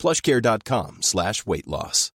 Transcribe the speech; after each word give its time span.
plushcare.com 0.00 1.02
slash 1.02 1.46
weight 1.46 1.66
loss. 1.66 2.10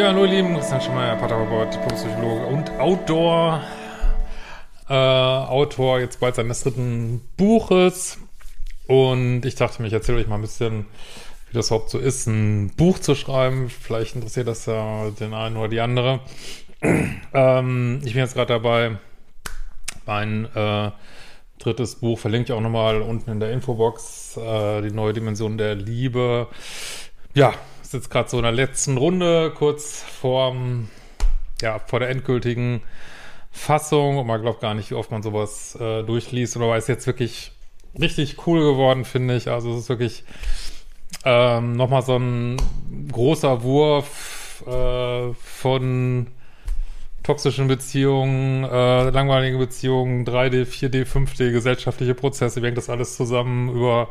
Ja, 0.00 0.06
hallo 0.06 0.24
ihr 0.24 0.30
Lieben, 0.30 0.54
Christian 0.54 0.80
Schemeier, 0.80 1.16
Paartherapeut, 1.16 1.74
Diplompsychologe 1.74 2.46
und 2.46 2.70
Outdoor, 2.78 3.60
äh, 4.90 4.92
Autor 4.92 6.00
jetzt 6.00 6.18
bald 6.18 6.34
seines 6.34 6.64
dritten 6.64 7.22
Buches. 7.36 8.18
Und 8.88 9.46
ich 9.46 9.54
dachte 9.54 9.80
mir, 9.80 9.88
ich 9.88 9.94
erzähle 9.94 10.18
euch 10.18 10.26
mal 10.26 10.34
ein 10.34 10.40
bisschen, 10.40 10.86
wie 11.48 11.54
das 11.54 11.68
überhaupt 11.68 11.90
so 11.90 11.98
ist, 11.98 12.26
ein 12.26 12.72
Buch 12.76 12.98
zu 12.98 13.14
schreiben. 13.14 13.70
Vielleicht 13.70 14.16
interessiert 14.16 14.48
das 14.48 14.66
ja 14.66 15.10
den 15.10 15.32
einen 15.32 15.56
oder 15.56 15.68
die 15.68 15.80
andere. 15.80 16.20
ähm, 16.82 18.00
ich 18.04 18.14
bin 18.14 18.22
jetzt 18.22 18.34
gerade 18.34 18.54
dabei, 18.54 18.98
mein 20.06 20.46
äh, 20.56 20.90
drittes 21.60 21.96
Buch, 21.96 22.18
verlinke 22.18 22.52
ich 22.52 22.58
auch 22.58 22.60
nochmal 22.60 23.00
unten 23.00 23.30
in 23.30 23.38
der 23.38 23.52
Infobox, 23.52 24.38
äh, 24.38 24.82
die 24.82 24.90
neue 24.90 25.12
Dimension 25.12 25.56
der 25.56 25.76
Liebe. 25.76 26.48
Ja, 27.34 27.54
ist 27.80 27.94
jetzt 27.94 28.10
gerade 28.10 28.28
so 28.28 28.38
in 28.38 28.42
der 28.42 28.52
letzten 28.52 28.96
Runde, 28.96 29.52
kurz 29.54 30.02
vor, 30.02 30.56
ja, 31.62 31.78
vor 31.78 32.00
der 32.00 32.08
endgültigen 32.08 32.82
Fassung 33.50 34.18
und 34.18 34.26
man 34.26 34.40
glaubt 34.40 34.60
gar 34.60 34.74
nicht, 34.74 34.90
wie 34.90 34.94
oft 34.94 35.10
man 35.10 35.22
sowas 35.22 35.76
äh, 35.80 36.02
durchliest 36.02 36.56
oder 36.56 36.76
ist 36.76 36.88
jetzt 36.88 37.06
wirklich 37.06 37.52
richtig 37.98 38.46
cool 38.46 38.60
geworden, 38.60 39.04
finde 39.04 39.36
ich. 39.36 39.48
Also 39.48 39.72
es 39.72 39.80
ist 39.80 39.88
wirklich 39.88 40.24
ähm, 41.24 41.72
nochmal 41.72 42.02
so 42.02 42.16
ein 42.16 42.56
großer 43.10 43.62
Wurf 43.62 44.64
äh, 44.66 45.32
von 45.34 46.28
toxischen 47.22 47.68
Beziehungen, 47.68 48.64
äh, 48.64 49.10
langweiligen 49.10 49.58
Beziehungen, 49.58 50.24
3D, 50.24 50.64
4D, 50.64 51.04
5D, 51.04 51.52
gesellschaftliche 51.52 52.14
Prozesse, 52.14 52.62
wie 52.62 52.66
hängt 52.66 52.78
das 52.78 52.88
alles 52.88 53.16
zusammen 53.16 53.70
über 53.70 54.08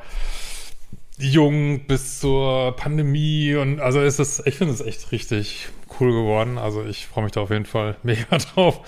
jung 1.17 1.85
bis 1.85 2.19
zur 2.19 2.75
Pandemie 2.77 3.55
und 3.55 3.81
also 3.81 3.99
ist 3.99 4.19
es, 4.19 4.41
ich 4.45 4.55
finde 4.55 4.73
es 4.73 4.81
echt 4.81 5.11
richtig 5.11 5.67
cool 5.99 6.11
geworden. 6.11 6.57
Also 6.57 6.85
ich 6.85 7.07
freue 7.07 7.25
mich 7.25 7.33
da 7.33 7.41
auf 7.41 7.49
jeden 7.49 7.65
Fall 7.65 7.97
mega 8.03 8.37
drauf, 8.37 8.81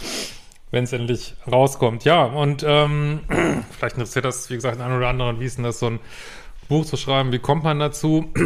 wenn 0.72 0.86
es 0.86 0.94
endlich 0.94 1.36
rauskommt. 1.50 2.04
Ja, 2.06 2.24
und 2.24 2.64
ähm, 2.68 3.22
vielleicht 3.72 3.98
interessiert 3.98 4.26
das, 4.26 4.50
wie 4.50 4.56
gesagt, 4.56 4.78
den 4.78 4.82
einen 4.82 4.98
oder 4.98 5.10
anderen, 5.10 5.40
wie 5.40 5.46
ist 5.46 5.58
denn 5.58 5.66
das, 5.66 5.80
so 5.80 5.88
ein 5.88 6.00
Buch 6.70 6.86
zu 6.86 6.98
schreiben, 6.98 7.32
wie 7.32 7.40
kommt 7.40 7.64
man 7.64 7.80
dazu? 7.80 8.32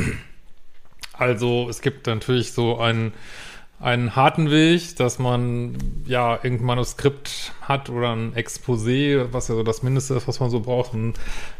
Also 1.17 1.70
es 1.70 1.80
gibt 1.80 2.08
natürlich 2.08 2.52
so 2.52 2.77
ein 2.77 3.14
einen 3.80 4.16
harten 4.16 4.52
Weg, 4.52 4.95
dass 4.95 5.20
man 5.20 5.77
ja 6.05 6.36
irgendein 6.36 6.66
Manuskript 6.66 7.54
hat 7.61 7.89
oder 7.89 8.16
ein 8.16 8.33
Exposé, 8.33 9.28
was 9.32 9.48
ja 9.48 9.55
so 9.55 9.64
das 9.64 9.83
Mindeste 9.83 10.16
ist, 10.16 10.28
was 10.28 10.39
man 10.39 10.49
so 10.49 10.61
braucht. 10.61 10.94
Und 10.94 11.16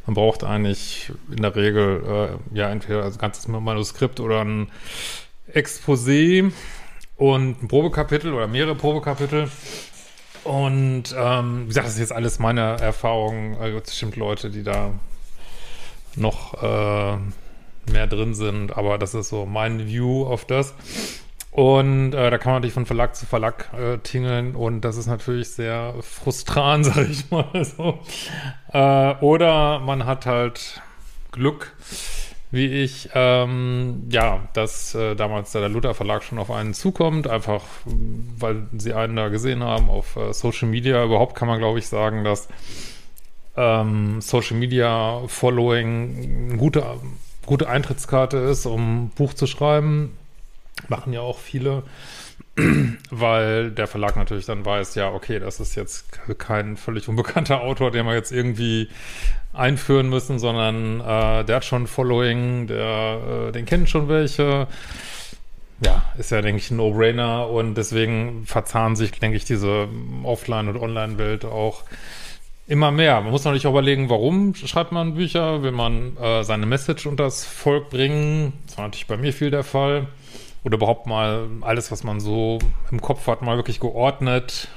man 0.06 0.16
braucht 0.16 0.44
eigentlich 0.44 1.12
in 1.30 1.42
der 1.42 1.56
Regel 1.56 2.40
äh, 2.54 2.58
ja 2.58 2.70
entweder 2.70 3.06
ein 3.06 3.18
ganzes 3.18 3.48
Manuskript 3.48 4.20
oder 4.20 4.44
ein 4.44 4.70
Exposé 5.54 6.52
und 7.18 7.64
ein 7.64 7.68
Probekapitel 7.68 8.34
oder 8.34 8.48
mehrere 8.48 8.76
Probekapitel. 8.76 9.50
Und 10.46 11.16
ähm, 11.18 11.64
wie 11.64 11.68
gesagt, 11.68 11.88
das 11.88 11.94
ist 11.96 12.00
jetzt 12.00 12.14
alles 12.14 12.40
meine 12.40 12.80
Erfahrung. 12.80 13.58
Also 13.60 13.80
bestimmt 13.80 14.16
Leute, 14.16 14.50
die 14.50 14.64
da 14.64 14.92
noch 16.16 16.62
äh, 16.62 17.18
mehr 17.92 18.08
drin 18.08 18.34
sind, 18.34 18.78
aber 18.78 18.98
das 18.98 19.14
ist 19.14 19.30
so 19.30 19.46
mein 19.46 19.88
View 19.88 20.26
auf 20.26 20.46
das. 20.46 20.74
Und 21.52 22.14
äh, 22.14 22.30
da 22.30 22.38
kann 22.38 22.52
man 22.52 22.62
natürlich 22.62 22.74
von 22.74 22.86
Verlag 22.86 23.16
zu 23.16 23.26
Verlag 23.26 23.72
äh, 23.74 23.98
tingeln 24.00 24.56
und 24.56 24.82
das 24.82 24.98
ist 24.98 25.08
natürlich 25.08 25.50
sehr 25.50 25.96
frustrant, 26.02 26.86
sag 26.94 27.10
ich 27.10 27.32
mal 27.32 27.64
so. 27.64 28.00
Äh, 28.74 29.16
oder 29.22 29.80
man 29.80 30.06
hat 30.06 30.26
halt 30.26 30.82
Glück, 31.32 31.74
wie 32.56 32.68
ich, 32.68 33.10
ähm, 33.14 34.08
ja, 34.10 34.48
dass 34.54 34.96
äh, 34.96 35.16
damals 35.16 35.52
der 35.52 35.70
Luther 35.70 35.94
Verlag 35.94 36.24
schon 36.24 36.40
auf 36.40 36.50
einen 36.50 36.74
zukommt, 36.74 37.28
einfach 37.28 37.62
weil 37.86 38.68
sie 38.78 38.94
einen 38.94 39.16
da 39.16 39.30
gesehen 39.30 39.64
haben 39.64 39.90
auf 39.90 40.16
äh, 40.16 40.34
Social 40.34 40.68
Media. 40.68 41.04
Überhaupt 41.04 41.36
kann 41.36 41.48
man, 41.48 41.60
glaube 41.60 41.80
ich, 41.80 41.88
sagen, 41.88 42.24
dass 42.24 42.48
ähm, 43.56 44.22
Social 44.22 44.58
Media 44.58 45.22
Following 45.28 46.50
eine 46.50 46.58
gute, 46.58 46.84
gute 47.46 47.70
Eintrittskarte 47.70 48.38
ist, 48.38 48.66
um 48.66 49.06
ein 49.06 49.10
Buch 49.10 49.34
zu 49.34 49.46
schreiben 49.46 50.18
Machen 50.90 51.14
ja 51.14 51.22
auch 51.22 51.40
viele, 51.40 51.84
weil 53.10 53.72
der 53.72 53.88
Verlag 53.88 54.16
natürlich 54.16 54.46
dann 54.46 54.66
weiß, 54.66 54.96
ja, 54.96 55.12
okay, 55.12 55.40
das 55.40 55.60
ist 55.60 55.76
jetzt 55.76 56.06
kein 56.38 56.78
völlig 56.78 57.10
unbekannter 57.10 57.62
Autor, 57.62 57.92
den 57.92 58.06
wir 58.06 58.14
jetzt 58.14 58.32
irgendwie 58.32 58.90
einführen 59.54 60.10
müssen, 60.10 60.40
sondern 60.40 61.00
äh, 61.02 61.46
der 61.46 61.58
hat 61.58 61.66
schon 61.66 61.84
ein 61.84 61.88
Following, 61.88 62.68
der, 62.68 63.48
äh, 63.48 63.52
den 63.52 63.66
kennen 63.66 63.88
schon 63.88 64.08
welche. 64.08 64.68
Ja, 65.82 66.06
ist 66.18 66.32
ja, 66.32 66.42
denke 66.42 66.62
ich, 66.62 66.72
ein 66.72 66.78
No-Brainer 66.78 67.50
und 67.50 67.76
deswegen 67.76 68.46
verzahnen 68.46 68.96
sich, 68.96 69.12
denke 69.12 69.36
ich, 69.36 69.44
diese 69.44 69.90
Offline- 70.24 70.70
und 70.70 70.78
Online-Welt 70.78 71.44
auch 71.44 71.84
immer 72.68 72.92
mehr. 72.92 73.20
Man 73.20 73.32
muss 73.32 73.44
natürlich 73.44 73.68
auch 73.68 73.72
überlegen, 73.72 74.10
warum 74.10 74.56
schreibt 74.56 74.94
man 74.94 75.16
Bücher? 75.16 75.64
Will 75.64 75.74
man 75.74 76.16
äh, 76.18 76.44
seine 76.44 76.66
Message 76.66 77.06
unters 77.06 77.44
Volk 77.44 77.90
bringen? 77.90 78.54
Das 78.66 78.78
war 78.78 78.86
natürlich 78.86 79.08
bei 79.08 79.18
mir 79.18 79.34
viel 79.34 79.52
der 79.52 79.66
Fall 79.66 80.08
oder 80.66 80.76
überhaupt 80.76 81.06
mal 81.06 81.48
alles, 81.62 81.92
was 81.92 82.04
man 82.04 82.20
so 82.20 82.60
im 82.92 83.00
Kopf 83.00 83.28
hat, 83.28 83.42
mal 83.44 83.56
wirklich 83.56 83.80
geordnet 83.80 84.68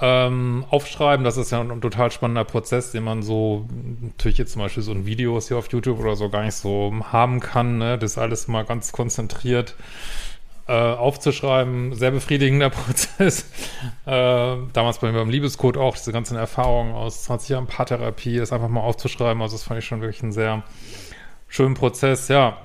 ähm, 0.00 0.64
aufschreiben. 0.70 1.24
Das 1.24 1.36
ist 1.36 1.50
ja 1.50 1.60
ein, 1.60 1.80
total 1.80 2.10
spannender 2.12 2.44
Prozess, 2.44 2.92
den 2.92 3.02
man 3.02 3.22
so 3.22 3.66
natürlich 4.00 4.38
jetzt 4.38 4.52
zum 4.52 4.62
Beispiel 4.62 4.82
so 4.82 4.92
in 4.92 5.04
Videos 5.04 5.48
hier 5.48 5.58
auf 5.58 5.70
YouTube 5.70 5.98
oder 5.98 6.14
so 6.14 6.30
gar 6.30 6.44
nicht 6.44 6.54
so 6.54 6.92
haben 7.12 7.40
kann. 7.40 7.78
Ne? 7.78 7.98
Das 7.98 8.18
alles 8.18 8.46
mal 8.46 8.64
ganz 8.64 8.92
konzentriert 8.92 9.74
äh, 10.68 10.72
aufzuschreiben. 10.72 11.94
Sehr 11.94 12.12
befriedigender 12.12 12.70
Prozess. 12.70 13.50
äh, 14.06 14.56
damals 14.72 14.98
bei 14.98 15.10
mir 15.10 15.18
beim 15.18 15.30
Liebescode 15.30 15.76
auch, 15.76 15.96
diese 15.96 16.12
ganzen 16.12 16.36
Erfahrungen 16.36 16.94
aus 16.94 17.24
20 17.24 17.48
Jahren 17.50 17.66
Paartherapie, 17.66 18.38
das 18.38 18.52
einfach 18.52 18.68
mal 18.68 18.80
aufzuschreiben. 18.80 19.42
Also 19.42 19.56
das 19.56 19.64
fand 19.64 19.78
ich 19.78 19.84
schon 19.86 20.00
wirklich 20.00 20.22
einen 20.22 20.32
sehr 20.32 20.62
schönen 21.48 21.74
Prozess. 21.74 22.28
Ja, 22.28 22.58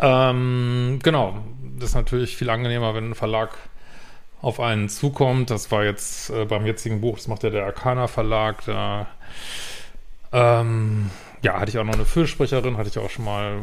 ähm, 0.00 0.98
genau, 1.02 1.38
das 1.78 1.90
ist 1.90 1.94
natürlich 1.94 2.36
viel 2.36 2.50
angenehmer, 2.50 2.94
wenn 2.94 3.10
ein 3.10 3.14
Verlag 3.14 3.50
auf 4.42 4.60
einen 4.60 4.88
zukommt. 4.88 5.50
Das 5.50 5.70
war 5.70 5.84
jetzt 5.84 6.30
äh, 6.30 6.44
beim 6.44 6.66
jetzigen 6.66 7.00
Buch, 7.00 7.16
das 7.16 7.28
macht 7.28 7.42
ja 7.42 7.50
der 7.50 7.64
Arcana 7.64 8.06
Verlag. 8.06 8.64
Da 8.64 9.06
ähm, 10.32 11.10
ja, 11.42 11.58
hatte 11.58 11.70
ich 11.70 11.78
auch 11.78 11.84
noch 11.84 11.94
eine 11.94 12.04
Fürsprecherin, 12.04 12.76
hatte 12.76 12.88
ich 12.88 12.98
auch 12.98 13.10
schon 13.10 13.24
mal 13.24 13.60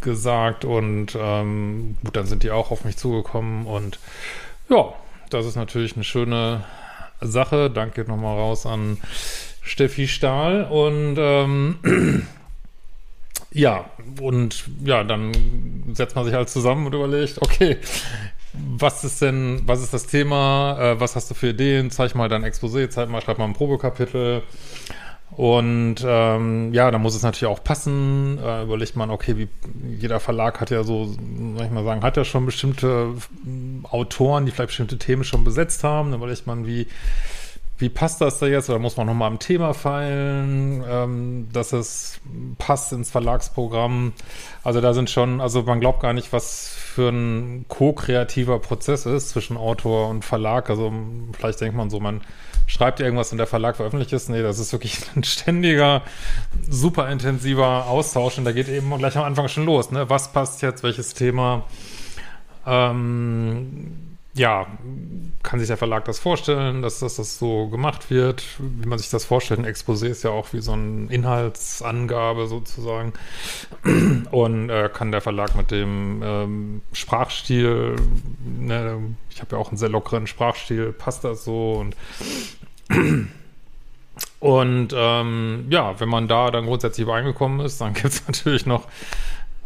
gesagt. 0.00 0.64
Und 0.64 1.16
ähm, 1.18 1.96
gut, 2.04 2.16
dann 2.16 2.26
sind 2.26 2.42
die 2.42 2.50
auch 2.50 2.70
auf 2.70 2.84
mich 2.84 2.96
zugekommen. 2.96 3.66
Und 3.66 3.98
ja, 4.68 4.92
das 5.30 5.46
ist 5.46 5.56
natürlich 5.56 5.94
eine 5.94 6.04
schöne 6.04 6.64
Sache. 7.20 7.70
Danke 7.70 8.04
nochmal 8.04 8.36
raus 8.36 8.66
an 8.66 8.98
Steffi 9.62 10.08
Stahl. 10.08 10.64
Und 10.64 11.16
ähm, 11.18 12.26
ja, 13.52 13.90
und 14.20 14.64
ja, 14.84 15.02
dann 15.04 15.32
setzt 15.92 16.14
man 16.14 16.24
sich 16.24 16.34
halt 16.34 16.48
zusammen 16.48 16.86
und 16.86 16.94
überlegt, 16.94 17.42
okay, 17.42 17.78
was 18.52 19.04
ist 19.04 19.22
denn, 19.22 19.62
was 19.64 19.82
ist 19.82 19.94
das 19.94 20.06
Thema, 20.06 20.78
äh, 20.80 21.00
was 21.00 21.16
hast 21.16 21.30
du 21.30 21.34
für 21.34 21.48
Ideen, 21.48 21.90
zeig 21.90 22.14
mal 22.14 22.28
dein 22.28 22.44
Exposé, 22.44 22.88
zeig 22.88 23.08
mal, 23.08 23.20
schreib 23.20 23.38
mal 23.38 23.44
ein 23.44 23.54
Probekapitel. 23.54 24.42
Und 25.30 25.96
ähm, 26.04 26.74
ja, 26.74 26.90
da 26.90 26.98
muss 26.98 27.14
es 27.14 27.22
natürlich 27.22 27.52
auch 27.52 27.62
passen. 27.62 28.38
Äh, 28.42 28.64
überlegt 28.64 28.96
man, 28.96 29.10
okay, 29.10 29.36
wie 29.36 29.48
jeder 29.98 30.18
Verlag 30.18 30.60
hat 30.60 30.70
ja 30.70 30.82
so, 30.82 31.06
soll 31.06 31.64
ich 31.64 31.70
mal 31.70 31.84
sagen, 31.84 32.02
hat 32.02 32.16
ja 32.16 32.24
schon 32.24 32.46
bestimmte 32.46 33.14
Autoren, 33.84 34.44
die 34.44 34.52
vielleicht 34.52 34.70
bestimmte 34.70 34.98
Themen 34.98 35.22
schon 35.22 35.44
besetzt 35.44 35.84
haben. 35.84 36.10
Dann 36.10 36.20
überlegt 36.20 36.48
man, 36.48 36.66
wie 36.66 36.88
wie 37.80 37.88
passt 37.88 38.20
das 38.20 38.38
da 38.38 38.46
jetzt? 38.46 38.68
Oder 38.68 38.78
muss 38.78 38.96
man 38.96 39.06
nochmal 39.06 39.28
am 39.28 39.38
Thema 39.38 39.72
feilen, 39.72 40.84
ähm, 40.88 41.48
dass 41.52 41.72
es 41.72 42.20
passt 42.58 42.92
ins 42.92 43.10
Verlagsprogramm? 43.10 44.12
Also 44.62 44.80
da 44.80 44.92
sind 44.92 45.08
schon, 45.08 45.40
also 45.40 45.62
man 45.62 45.80
glaubt 45.80 46.00
gar 46.00 46.12
nicht, 46.12 46.32
was 46.32 46.68
für 46.68 47.08
ein 47.08 47.64
ko-kreativer 47.68 48.58
Prozess 48.58 49.06
ist 49.06 49.30
zwischen 49.30 49.56
Autor 49.56 50.08
und 50.08 50.24
Verlag. 50.24 50.68
Also 50.68 50.92
vielleicht 51.32 51.60
denkt 51.62 51.74
man 51.76 51.88
so, 51.88 52.00
man 52.00 52.20
schreibt 52.66 53.00
irgendwas 53.00 53.32
und 53.32 53.38
der 53.38 53.46
Verlag 53.46 53.76
veröffentlicht 53.76 54.12
es. 54.12 54.28
Nee, 54.28 54.42
das 54.42 54.58
ist 54.58 54.72
wirklich 54.72 54.98
ein 55.16 55.24
ständiger, 55.24 56.02
super 56.68 57.08
intensiver 57.10 57.86
Austausch 57.86 58.36
und 58.36 58.44
da 58.44 58.52
geht 58.52 58.68
eben 58.68 58.96
gleich 58.98 59.16
am 59.16 59.24
Anfang 59.24 59.48
schon 59.48 59.64
los. 59.64 59.90
Ne? 59.90 60.10
Was 60.10 60.32
passt 60.32 60.60
jetzt, 60.60 60.82
welches 60.82 61.14
Thema? 61.14 61.64
Ähm, 62.66 64.09
ja, 64.40 64.66
kann 65.42 65.58
sich 65.58 65.68
der 65.68 65.76
Verlag 65.76 66.06
das 66.06 66.18
vorstellen, 66.18 66.80
dass, 66.80 67.00
dass 67.00 67.16
das 67.16 67.38
so 67.38 67.68
gemacht 67.68 68.10
wird, 68.10 68.42
wie 68.58 68.88
man 68.88 68.98
sich 68.98 69.10
das 69.10 69.26
vorstellt. 69.26 69.60
Ein 69.60 69.66
Exposé 69.66 70.06
ist 70.06 70.24
ja 70.24 70.30
auch 70.30 70.54
wie 70.54 70.62
so 70.62 70.72
eine 70.72 71.12
Inhaltsangabe 71.12 72.46
sozusagen. 72.46 73.12
Und 74.30 74.70
äh, 74.70 74.88
kann 74.90 75.12
der 75.12 75.20
Verlag 75.20 75.54
mit 75.56 75.70
dem 75.70 76.22
ähm, 76.24 76.82
Sprachstil, 76.94 77.96
ne, 78.42 79.14
ich 79.28 79.42
habe 79.42 79.56
ja 79.56 79.60
auch 79.60 79.68
einen 79.68 79.76
sehr 79.76 79.90
lockeren 79.90 80.26
Sprachstil, 80.26 80.94
passt 80.94 81.22
das 81.22 81.44
so 81.44 81.74
und 81.74 81.94
und 84.40 84.94
ähm, 84.96 85.66
ja, 85.68 86.00
wenn 86.00 86.08
man 86.08 86.28
da 86.28 86.50
dann 86.50 86.64
grundsätzlich 86.64 87.04
übereingekommen 87.04 87.60
ist, 87.60 87.78
dann 87.82 87.92
gibt 87.92 88.06
es 88.06 88.22
natürlich 88.26 88.64
noch 88.64 88.86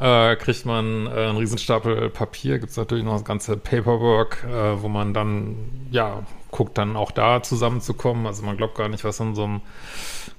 äh, 0.00 0.36
kriegt 0.36 0.66
man 0.66 1.06
äh, 1.06 1.10
einen 1.10 1.38
Riesenstapel 1.38 2.10
Papier, 2.10 2.58
gibt 2.58 2.70
es 2.70 2.76
natürlich 2.76 3.04
noch 3.04 3.14
das 3.14 3.24
ganze 3.24 3.56
Paperwork, 3.56 4.44
äh, 4.44 4.82
wo 4.82 4.88
man 4.88 5.14
dann, 5.14 5.56
ja, 5.90 6.22
guckt 6.50 6.78
dann 6.78 6.96
auch 6.96 7.10
da 7.10 7.42
zusammenzukommen. 7.42 8.26
Also 8.26 8.44
man 8.44 8.56
glaubt 8.56 8.76
gar 8.76 8.88
nicht, 8.88 9.04
was 9.04 9.20
in 9.20 9.34
so 9.34 9.44
einem 9.44 9.60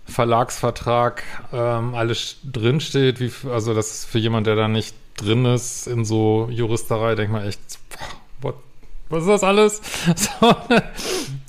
Verlagsvertrag 0.05 1.23
ähm, 1.51 1.95
alles 1.95 2.37
drinsteht. 2.43 3.19
Wie, 3.19 3.31
also 3.49 3.73
das 3.73 3.91
ist 3.91 4.05
für 4.05 4.19
jemand, 4.19 4.47
der 4.47 4.55
da 4.55 4.67
nicht 4.67 4.95
drin 5.17 5.45
ist 5.45 5.87
in 5.87 6.05
so 6.05 6.47
Juristerei, 6.51 7.15
denkt 7.15 7.31
man 7.31 7.45
echt, 7.45 7.59
what, 8.41 8.55
was 9.09 9.23
ist 9.23 9.29
das 9.29 9.43
alles? 9.43 9.81
So, 10.15 10.55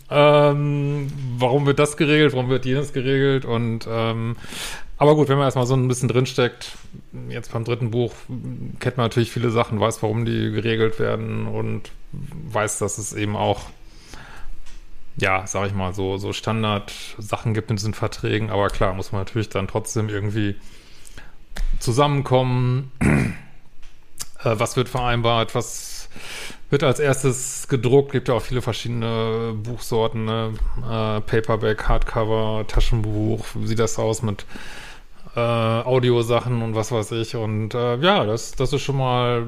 ähm, 0.09 1.09
warum 1.39 1.67
wird 1.67 1.81
das 1.81 1.97
geregelt, 1.97 2.33
warum 2.33 2.49
wird 2.49 2.65
jenes 2.65 2.93
geregelt 2.93 3.45
und 3.45 3.89
ähm, 3.91 4.37
aber 4.99 5.15
gut, 5.15 5.29
wenn 5.29 5.37
man 5.37 5.47
erstmal 5.47 5.67
so 5.67 5.75
ein 5.75 5.89
bisschen 5.89 6.09
drinsteckt, 6.09 6.73
jetzt 7.29 7.53
beim 7.53 7.65
dritten 7.65 7.91
Buch 7.91 8.13
kennt 8.81 8.97
man 8.97 9.07
natürlich 9.07 9.31
viele 9.31 9.51
Sachen, 9.51 9.79
weiß, 9.79 10.03
warum 10.03 10.25
die 10.25 10.51
geregelt 10.51 10.99
werden 10.99 11.47
und 11.47 11.91
weiß, 12.13 12.79
dass 12.79 12.97
es 12.97 13.13
eben 13.13 13.37
auch, 13.37 13.63
ja, 15.17 15.47
sag 15.47 15.67
ich 15.67 15.75
mal, 15.75 15.93
so, 15.93 16.17
so 16.17 16.33
Standard-Sachen 16.33 17.53
gibt 17.53 17.71
in 17.71 17.77
diesen 17.77 17.95
Verträgen. 17.95 18.51
Aber 18.51 18.69
klar, 18.69 18.95
muss 18.95 19.13
man 19.13 19.21
natürlich 19.21 19.51
dann 19.51 19.69
trotzdem 19.69 20.09
irgendwie 20.09 20.57
zusammenkommen. 21.79 22.91
äh, 23.01 23.35
was 24.43 24.77
wird 24.77 24.89
vereinbart? 24.89 25.55
Was 25.55 26.09
wird 26.71 26.83
als 26.83 26.99
erstes 26.99 27.69
gedruckt? 27.69 28.13
Gibt 28.13 28.29
ja 28.29 28.35
auch 28.35 28.43
viele 28.43 28.63
verschiedene 28.63 29.55
Buchsorten, 29.55 30.25
ne? 30.25 30.53
äh, 30.79 31.21
Paperback, 31.21 31.89
Hardcover, 31.89 32.65
Taschenbuch. 32.67 33.45
Wie 33.55 33.67
sieht 33.67 33.79
das 33.79 33.99
aus 33.99 34.23
mit 34.23 34.45
äh, 35.37 35.41
Audiosachen 35.41 36.63
und 36.63 36.75
was 36.75 36.91
weiß 36.91 37.13
ich. 37.13 37.37
Und 37.37 37.75
äh, 37.75 37.97
ja, 37.97 38.25
das, 38.25 38.53
das 38.53 38.73
ist 38.73 38.83
schon 38.83 38.97
mal. 38.97 39.47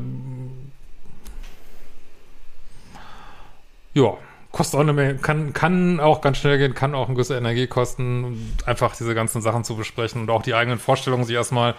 Ja, 3.94 4.18
kostet 4.52 4.76
auch 4.76 4.82
eine 4.82 4.92
Menge, 4.92 5.16
kann, 5.16 5.52
kann 5.52 5.98
auch 5.98 6.20
ganz 6.20 6.38
schnell 6.38 6.58
gehen, 6.58 6.74
kann 6.74 6.94
auch 6.94 7.08
ein 7.08 7.14
gewisse 7.14 7.36
Energie 7.36 7.66
kosten, 7.66 8.54
einfach 8.66 8.94
diese 8.94 9.14
ganzen 9.14 9.42
Sachen 9.42 9.64
zu 9.64 9.76
besprechen 9.76 10.20
und 10.20 10.30
auch 10.30 10.42
die 10.42 10.54
eigenen 10.54 10.78
Vorstellungen 10.78 11.24
sich 11.24 11.34
erstmal 11.34 11.74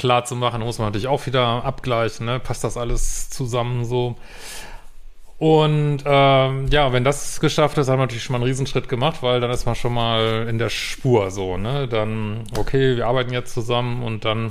klar 0.00 0.24
zu 0.24 0.34
machen. 0.34 0.62
Muss 0.62 0.78
man 0.78 0.88
natürlich 0.88 1.08
auch 1.08 1.26
wieder 1.26 1.64
abgleichen, 1.64 2.26
ne? 2.26 2.40
Passt 2.40 2.64
das 2.64 2.76
alles 2.76 3.28
zusammen 3.30 3.84
so? 3.84 4.16
Und 5.38 6.02
ähm, 6.04 6.66
ja, 6.68 6.92
wenn 6.92 7.04
das 7.04 7.40
geschafft 7.40 7.78
ist, 7.78 7.88
haben 7.88 7.98
wir 7.98 8.04
natürlich 8.04 8.24
schon 8.24 8.34
mal 8.34 8.38
einen 8.38 8.48
Riesenschritt 8.48 8.88
gemacht, 8.88 9.22
weil 9.22 9.40
dann 9.40 9.50
ist 9.50 9.66
man 9.66 9.74
schon 9.74 9.94
mal 9.94 10.46
in 10.48 10.58
der 10.58 10.70
Spur 10.70 11.30
so, 11.30 11.56
ne? 11.56 11.86
Dann, 11.86 12.44
okay, 12.58 12.96
wir 12.96 13.06
arbeiten 13.06 13.32
jetzt 13.32 13.52
zusammen 13.52 14.02
und 14.02 14.24
dann 14.24 14.48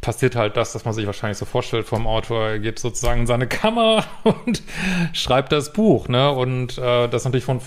passiert 0.00 0.36
halt 0.36 0.56
das, 0.56 0.74
was 0.74 0.86
man 0.86 0.94
sich 0.94 1.04
wahrscheinlich 1.04 1.36
so 1.36 1.44
vorstellt 1.44 1.86
vom 1.86 2.06
Autor. 2.06 2.48
Er 2.48 2.58
geht 2.58 2.78
sozusagen 2.78 3.20
in 3.20 3.26
seine 3.26 3.46
Kammer 3.46 4.04
und 4.24 4.62
schreibt 5.12 5.52
das 5.52 5.72
Buch, 5.72 6.08
ne? 6.08 6.30
Und 6.30 6.78
äh, 6.78 7.08
das 7.08 7.22
ist 7.22 7.24
natürlich 7.26 7.44
von 7.44 7.60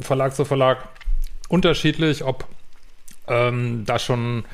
Verlag 0.00 0.34
zu 0.34 0.44
Verlag 0.44 0.88
unterschiedlich, 1.48 2.24
ob 2.24 2.44
ähm, 3.26 3.84
da 3.86 3.98
schon 3.98 4.44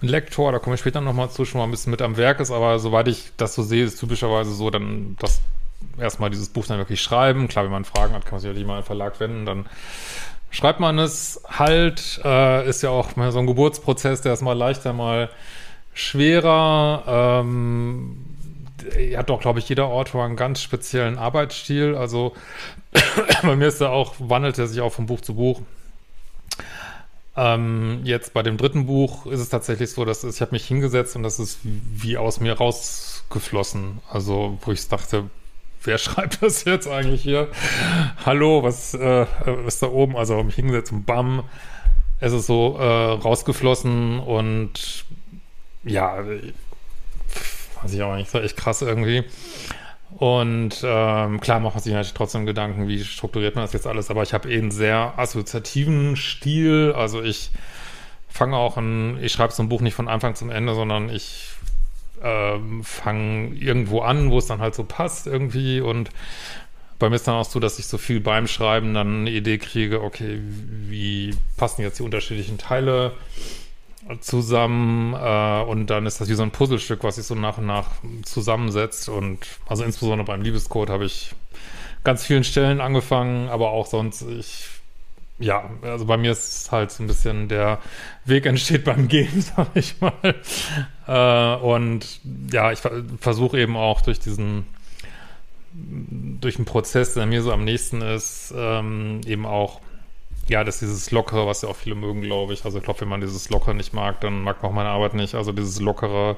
Lektor, 0.00 0.52
da 0.52 0.58
komme 0.58 0.74
ich 0.74 0.80
später 0.80 1.00
nochmal 1.00 1.30
zu, 1.30 1.44
schon 1.44 1.58
mal 1.58 1.64
ein 1.64 1.70
bisschen 1.70 1.90
mit 1.90 2.02
am 2.02 2.16
Werk 2.16 2.40
ist, 2.40 2.50
aber 2.50 2.78
soweit 2.78 3.08
ich 3.08 3.32
das 3.36 3.54
so 3.54 3.62
sehe, 3.62 3.84
ist 3.84 3.98
typischerweise 3.98 4.52
so, 4.52 4.70
dann, 4.70 5.16
dass 5.18 5.40
erstmal 5.98 6.30
dieses 6.30 6.48
Buch 6.48 6.66
dann 6.66 6.78
wirklich 6.78 7.02
schreiben. 7.02 7.48
Klar, 7.48 7.64
wenn 7.64 7.72
man 7.72 7.84
Fragen 7.84 8.14
hat, 8.14 8.24
kann 8.24 8.32
man 8.32 8.40
sich 8.40 8.48
natürlich 8.48 8.66
mal 8.66 8.74
an 8.74 8.82
den 8.82 8.86
Verlag 8.86 9.18
wenden, 9.20 9.46
dann 9.46 9.66
schreibt 10.50 10.80
man 10.80 10.98
es 10.98 11.42
halt. 11.48 12.20
Äh, 12.24 12.68
ist 12.68 12.82
ja 12.82 12.90
auch 12.90 13.16
mal 13.16 13.32
so 13.32 13.38
ein 13.38 13.46
Geburtsprozess, 13.46 14.20
der 14.20 14.32
ist 14.32 14.42
mal 14.42 14.56
leichter, 14.56 14.92
mal 14.92 15.30
schwerer. 15.94 17.42
Ähm, 17.42 18.24
hat 19.16 19.28
doch, 19.30 19.40
glaube 19.40 19.58
ich, 19.58 19.68
jeder 19.68 19.86
Autor 19.86 20.24
einen 20.24 20.36
ganz 20.36 20.62
speziellen 20.62 21.18
Arbeitsstil. 21.18 21.96
Also 21.96 22.34
bei 23.42 23.56
mir 23.56 23.68
ist 23.68 23.80
er 23.80 23.90
auch, 23.90 24.14
wandelt 24.18 24.58
er 24.58 24.68
sich 24.68 24.80
auch 24.80 24.92
von 24.92 25.06
Buch 25.06 25.20
zu 25.20 25.34
Buch. 25.34 25.62
Ähm, 27.40 28.00
jetzt 28.02 28.34
bei 28.34 28.42
dem 28.42 28.56
dritten 28.56 28.86
Buch 28.86 29.24
ist 29.26 29.38
es 29.38 29.48
tatsächlich 29.48 29.92
so, 29.92 30.04
dass 30.04 30.24
ich 30.24 30.40
habe 30.40 30.50
mich 30.50 30.66
hingesetzt 30.66 31.14
und 31.14 31.22
das 31.22 31.38
ist 31.38 31.60
wie 31.62 32.16
aus 32.16 32.40
mir 32.40 32.54
rausgeflossen. 32.54 34.00
Also, 34.10 34.58
wo 34.62 34.72
ich 34.72 34.88
dachte, 34.88 35.30
wer 35.84 35.98
schreibt 35.98 36.42
das 36.42 36.64
jetzt 36.64 36.88
eigentlich 36.88 37.22
hier? 37.22 37.46
Hallo, 38.26 38.64
was 38.64 38.92
äh, 38.94 39.26
ist 39.68 39.84
da 39.84 39.86
oben? 39.86 40.16
Also 40.16 40.42
mich 40.42 40.56
hingesetzt 40.56 40.90
und 40.90 41.06
bam, 41.06 41.44
es 42.18 42.32
ist 42.32 42.46
so 42.46 42.76
äh, 42.76 42.82
rausgeflossen 42.82 44.18
und 44.18 45.04
ja, 45.84 46.24
weiß 47.82 47.92
ich 47.92 48.02
auch 48.02 48.16
nicht, 48.16 48.30
so 48.30 48.40
echt 48.40 48.56
krass 48.56 48.82
irgendwie. 48.82 49.22
Und 50.18 50.82
ähm, 50.84 51.40
klar 51.40 51.60
macht 51.60 51.76
man 51.76 51.82
sich 51.82 51.92
natürlich 51.92 52.14
trotzdem 52.14 52.44
Gedanken, 52.44 52.88
wie 52.88 53.04
strukturiert 53.04 53.54
man 53.54 53.62
das 53.62 53.72
jetzt 53.72 53.86
alles, 53.86 54.10
aber 54.10 54.24
ich 54.24 54.34
habe 54.34 54.50
eh 54.50 54.58
einen 54.58 54.72
sehr 54.72 55.14
assoziativen 55.16 56.16
Stil. 56.16 56.92
Also 56.96 57.22
ich 57.22 57.50
fange 58.28 58.56
auch 58.56 58.76
ein, 58.76 59.22
ich 59.22 59.32
schreibe 59.32 59.52
so 59.52 59.62
ein 59.62 59.68
Buch 59.68 59.80
nicht 59.80 59.94
von 59.94 60.08
Anfang 60.08 60.34
zum 60.34 60.50
Ende, 60.50 60.74
sondern 60.74 61.08
ich 61.08 61.50
ähm, 62.20 62.82
fange 62.82 63.54
irgendwo 63.54 64.00
an, 64.00 64.32
wo 64.32 64.38
es 64.38 64.46
dann 64.46 64.60
halt 64.60 64.74
so 64.74 64.82
passt 64.82 65.28
irgendwie 65.28 65.80
und 65.80 66.10
bei 66.98 67.08
mir 67.08 67.14
ist 67.14 67.28
dann 67.28 67.36
auch 67.36 67.44
so, 67.44 67.60
dass 67.60 67.78
ich 67.78 67.86
so 67.86 67.96
viel 67.96 68.18
beim 68.18 68.48
Schreiben 68.48 68.92
dann 68.94 69.20
eine 69.20 69.30
Idee 69.30 69.58
kriege, 69.58 70.02
okay, 70.02 70.40
wie 70.42 71.32
passen 71.56 71.82
jetzt 71.82 72.00
die 72.00 72.02
unterschiedlichen 72.02 72.58
Teile 72.58 73.12
zusammen 74.20 75.14
äh, 75.14 75.62
und 75.62 75.88
dann 75.88 76.06
ist 76.06 76.20
das 76.20 76.28
wie 76.28 76.34
so 76.34 76.42
ein 76.42 76.50
Puzzlestück, 76.50 77.04
was 77.04 77.16
sich 77.16 77.26
so 77.26 77.34
nach 77.34 77.58
und 77.58 77.66
nach 77.66 77.90
zusammensetzt 78.22 79.08
und 79.08 79.46
also 79.66 79.84
insbesondere 79.84 80.26
beim 80.26 80.42
Liebescode 80.42 80.90
habe 80.90 81.04
ich 81.04 81.34
ganz 82.04 82.24
vielen 82.24 82.44
Stellen 82.44 82.80
angefangen, 82.80 83.48
aber 83.48 83.70
auch 83.70 83.86
sonst, 83.86 84.22
ich 84.22 84.68
ja, 85.38 85.70
also 85.82 86.04
bei 86.04 86.16
mir 86.16 86.32
ist 86.32 86.70
halt 86.72 86.90
so 86.90 87.02
ein 87.02 87.06
bisschen 87.06 87.48
der 87.48 87.78
Weg 88.24 88.46
entsteht 88.46 88.84
beim 88.84 89.08
Gehen, 89.08 89.40
sag 89.56 89.68
ich 89.74 89.94
mal. 90.00 90.34
Äh, 91.06 91.56
und 91.62 92.20
ja, 92.52 92.72
ich 92.72 92.80
versuche 93.20 93.60
eben 93.60 93.76
auch 93.76 94.00
durch 94.00 94.18
diesen, 94.18 94.66
durch 95.72 96.56
einen 96.56 96.64
Prozess, 96.64 97.14
der 97.14 97.26
mir 97.26 97.42
so 97.42 97.52
am 97.52 97.64
nächsten 97.64 98.00
ist, 98.00 98.52
ähm, 98.56 99.20
eben 99.26 99.46
auch, 99.46 99.80
ja, 100.48 100.64
dass 100.64 100.80
dieses 100.80 101.10
Lockere, 101.10 101.46
was 101.46 101.62
ja 101.62 101.68
auch 101.68 101.76
viele 101.76 101.94
mögen, 101.94 102.22
glaube 102.22 102.54
ich. 102.54 102.64
Also 102.64 102.78
ich 102.78 102.84
glaube, 102.84 103.02
wenn 103.02 103.08
man 103.08 103.20
dieses 103.20 103.50
Lockere 103.50 103.74
nicht 103.74 103.92
mag, 103.92 104.20
dann 104.20 104.42
mag 104.42 104.62
man 104.62 104.70
auch 104.70 104.74
meine 104.74 104.88
Arbeit 104.88 105.14
nicht. 105.14 105.34
Also 105.34 105.52
dieses 105.52 105.80
Lockere, 105.80 106.36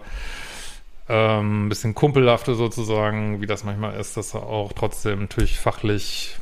ähm, 1.09 1.69
bisschen 1.69 1.95
kumpelhafte 1.95 2.55
sozusagen, 2.55 3.41
wie 3.41 3.47
das 3.47 3.65
manchmal 3.65 3.99
ist, 3.99 4.17
dass 4.17 4.35
auch 4.35 4.73
trotzdem 4.73 5.23
natürlich 5.23 5.59
fachlich 5.59 6.37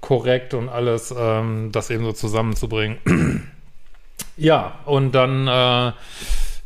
korrekt 0.00 0.54
und 0.54 0.68
alles, 0.68 1.14
ähm, 1.16 1.70
das 1.72 1.90
eben 1.90 2.04
so 2.04 2.12
zusammenzubringen. 2.12 3.50
ja, 4.36 4.78
und 4.84 5.12
dann 5.12 5.48
äh, 5.48 5.92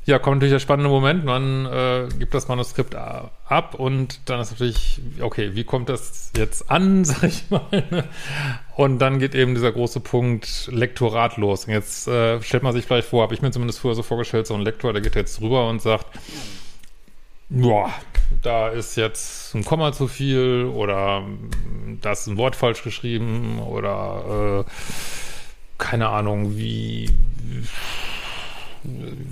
ja, 0.09 0.19
kommt 0.19 0.37
natürlich 0.37 0.55
der 0.55 0.61
spannende 0.61 0.89
Moment, 0.89 1.27
man 1.27 1.67
äh, 1.67 2.09
gibt 2.19 2.33
das 2.33 2.49
Manuskript 2.49 2.95
ab 2.95 3.75
und 3.75 4.21
dann 4.25 4.41
ist 4.41 4.53
natürlich, 4.53 5.03
okay, 5.21 5.51
wie 5.53 5.65
kommt 5.65 5.91
das 5.91 6.33
jetzt 6.35 6.71
an, 6.71 7.05
sag 7.05 7.25
ich 7.25 7.51
mal. 7.51 7.85
Ne? 7.91 8.05
Und 8.75 9.01
dann 9.01 9.19
geht 9.19 9.35
eben 9.35 9.55
dieser 9.55 9.71
große 9.71 10.01
Punkt 10.01 10.71
Lektorat 10.73 11.37
los. 11.37 11.67
Und 11.67 11.75
jetzt 11.75 12.09
äh, 12.09 12.41
stellt 12.41 12.63
man 12.63 12.73
sich 12.73 12.87
vielleicht 12.87 13.07
vor, 13.07 13.23
habe 13.23 13.35
ich 13.35 13.43
mir 13.43 13.51
zumindest 13.51 13.81
früher 13.81 13.95
so 13.95 14.03
vorgestellt, 14.03 14.47
so 14.47 14.55
ein 14.55 14.63
Lektor, 14.63 14.95
der 14.95 15.03
geht 15.03 15.15
jetzt 15.15 15.43
rüber 15.43 15.69
und 15.69 15.83
sagt, 15.83 16.07
boah, 17.51 17.93
da 18.41 18.69
ist 18.69 18.97
jetzt 18.97 19.55
ein 19.55 19.63
Komma 19.63 19.93
zu 19.93 20.09
viel 20.09 20.71
oder 20.75 21.23
da 22.01 22.13
ist 22.13 22.27
ein 22.29 22.39
Wort 22.39 22.57
falsch 22.57 22.83
geschrieben 22.83 23.59
oder 23.61 24.65
äh, 24.67 24.71
keine 25.77 26.09
Ahnung, 26.09 26.57
wie 26.57 27.11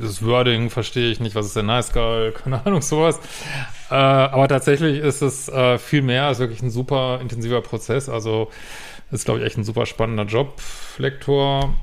das 0.01 0.25
Wording 0.25 0.71
verstehe 0.71 1.11
ich 1.11 1.21
nicht, 1.21 1.35
was 1.35 1.47
ist 1.47 1.57
der 1.57 1.63
Nice 1.63 1.93
Guy, 1.93 2.33
keine 2.43 2.65
Ahnung, 2.65 2.83
sowas. 2.83 3.19
Äh, 3.91 3.95
aber 3.95 4.49
tatsächlich 4.49 4.99
ist 4.99 5.23
es 5.23 5.49
äh, 5.49 5.79
viel 5.79 6.03
mehr, 6.03 6.31
ist 6.31 6.39
wirklich 6.39 6.63
ein 6.63 6.71
super 6.71 7.21
intensiver 7.21 7.61
Prozess. 7.61 8.09
Also 8.09 8.51
ist, 9.11 9.25
glaube 9.25 9.41
ich, 9.41 9.47
echt 9.47 9.59
ein 9.59 9.65
super 9.65 9.87
spannender 9.87 10.25
Job, 10.25 10.61
Lektor. 10.99 11.75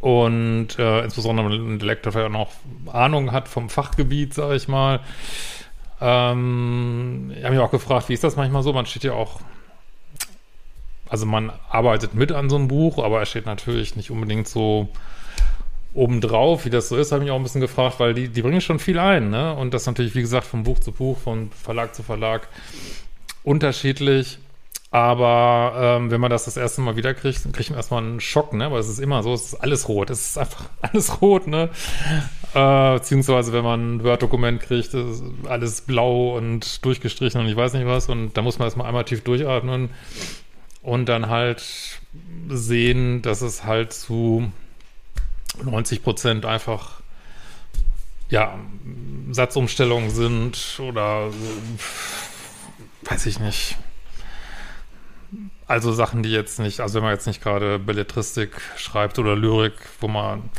Und 0.00 0.78
äh, 0.78 1.02
insbesondere, 1.02 1.50
wenn 1.50 1.78
der 1.78 1.86
Lektor 1.86 2.12
vielleicht 2.12 2.28
auch 2.28 2.32
noch 2.32 2.94
Ahnung 2.94 3.32
hat 3.32 3.48
vom 3.48 3.68
Fachgebiet, 3.68 4.32
sage 4.34 4.54
ich 4.54 4.68
mal. 4.68 5.00
Ähm, 6.00 7.32
ich 7.36 7.42
habe 7.42 7.54
mich 7.54 7.64
auch 7.64 7.70
gefragt, 7.70 8.08
wie 8.08 8.14
ist 8.14 8.22
das 8.22 8.36
manchmal 8.36 8.62
so? 8.62 8.72
Man 8.72 8.86
steht 8.86 9.04
ja 9.04 9.12
auch, 9.12 9.40
also 11.08 11.26
man 11.26 11.50
arbeitet 11.68 12.14
mit 12.14 12.30
an 12.30 12.48
so 12.48 12.56
einem 12.56 12.68
Buch, 12.68 13.02
aber 13.02 13.18
er 13.18 13.26
steht 13.26 13.46
natürlich 13.46 13.96
nicht 13.96 14.10
unbedingt 14.10 14.46
so 14.46 14.88
obendrauf, 15.98 16.64
wie 16.64 16.70
das 16.70 16.88
so 16.88 16.96
ist, 16.96 17.12
habe 17.12 17.22
ich 17.22 17.26
mich 17.26 17.32
auch 17.32 17.36
ein 17.36 17.42
bisschen 17.42 17.60
gefragt, 17.60 17.98
weil 17.98 18.14
die, 18.14 18.28
die 18.28 18.42
bringen 18.42 18.60
schon 18.60 18.78
viel 18.78 18.98
ein, 18.98 19.30
ne? 19.30 19.54
Und 19.54 19.74
das 19.74 19.86
natürlich, 19.86 20.14
wie 20.14 20.20
gesagt, 20.20 20.46
von 20.46 20.62
Buch 20.62 20.78
zu 20.78 20.92
Buch, 20.92 21.18
von 21.18 21.50
Verlag 21.50 21.94
zu 21.94 22.02
Verlag 22.02 22.48
unterschiedlich. 23.42 24.38
Aber 24.90 25.74
ähm, 25.76 26.10
wenn 26.10 26.20
man 26.20 26.30
das 26.30 26.46
das 26.46 26.56
erste 26.56 26.80
Mal 26.80 26.96
wieder 26.96 27.12
kriegt, 27.12 27.44
dann 27.44 27.52
kriegt 27.52 27.68
man 27.68 27.76
erstmal 27.76 28.02
einen 28.02 28.20
Schock, 28.20 28.54
ne? 28.54 28.70
Weil 28.70 28.80
es 28.80 28.88
ist 28.88 29.00
immer 29.00 29.22
so, 29.22 29.34
es 29.34 29.52
ist 29.52 29.54
alles 29.56 29.88
rot. 29.88 30.08
Es 30.08 30.30
ist 30.30 30.38
einfach 30.38 30.64
alles 30.80 31.20
rot, 31.20 31.46
ne? 31.46 31.68
Äh, 32.54 32.94
beziehungsweise, 32.94 33.52
wenn 33.52 33.64
man 33.64 33.96
ein 33.96 34.04
Word-Dokument 34.04 34.60
kriegt, 34.62 34.94
ist 34.94 35.22
alles 35.46 35.82
blau 35.82 36.36
und 36.36 36.84
durchgestrichen 36.84 37.40
und 37.40 37.48
ich 37.48 37.56
weiß 37.56 37.74
nicht 37.74 37.86
was. 37.86 38.08
Und 38.08 38.36
da 38.36 38.42
muss 38.42 38.58
man 38.58 38.66
erstmal 38.66 38.86
einmal 38.86 39.04
tief 39.04 39.22
durchatmen 39.24 39.90
und 40.82 41.06
dann 41.06 41.28
halt 41.28 41.62
sehen, 42.48 43.20
dass 43.20 43.42
es 43.42 43.64
halt 43.64 43.92
zu 43.92 44.50
90 45.64 46.02
Prozent 46.02 46.44
einfach 46.44 47.00
ja, 48.30 48.58
Satzumstellungen 49.30 50.10
sind 50.10 50.80
oder 50.80 51.30
weiß 53.02 53.26
ich 53.26 53.40
nicht. 53.40 53.76
Also 55.66 55.92
Sachen, 55.92 56.22
die 56.22 56.30
jetzt 56.30 56.58
nicht, 56.58 56.80
also 56.80 56.96
wenn 56.96 57.02
man 57.02 57.12
jetzt 57.12 57.26
nicht 57.26 57.42
gerade 57.42 57.78
Belletristik 57.78 58.60
schreibt 58.76 59.18
oder 59.18 59.36
Lyrik, 59.36 59.74
wo 60.00 60.08
man 60.08 60.50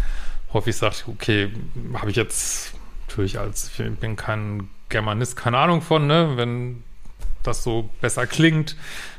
häufig 0.53 0.75
sagt, 0.75 1.06
okay, 1.08 1.51
habe 1.94 2.12
ich 2.12 2.15
jetzt 2.15 2.74
natürlich 3.08 3.39
als, 3.39 3.72
ich 3.77 4.00
bin 4.00 4.15
kein 4.15 4.70
Germanist, 4.89 5.36
keine 5.36 5.58
Ahnung 5.58 5.82
von, 5.82 6.06
ne, 6.08 6.34
wenn 6.36 6.84
das 7.44 7.63
so 7.63 7.89
besser 8.01 8.27
klingt, 8.27 8.75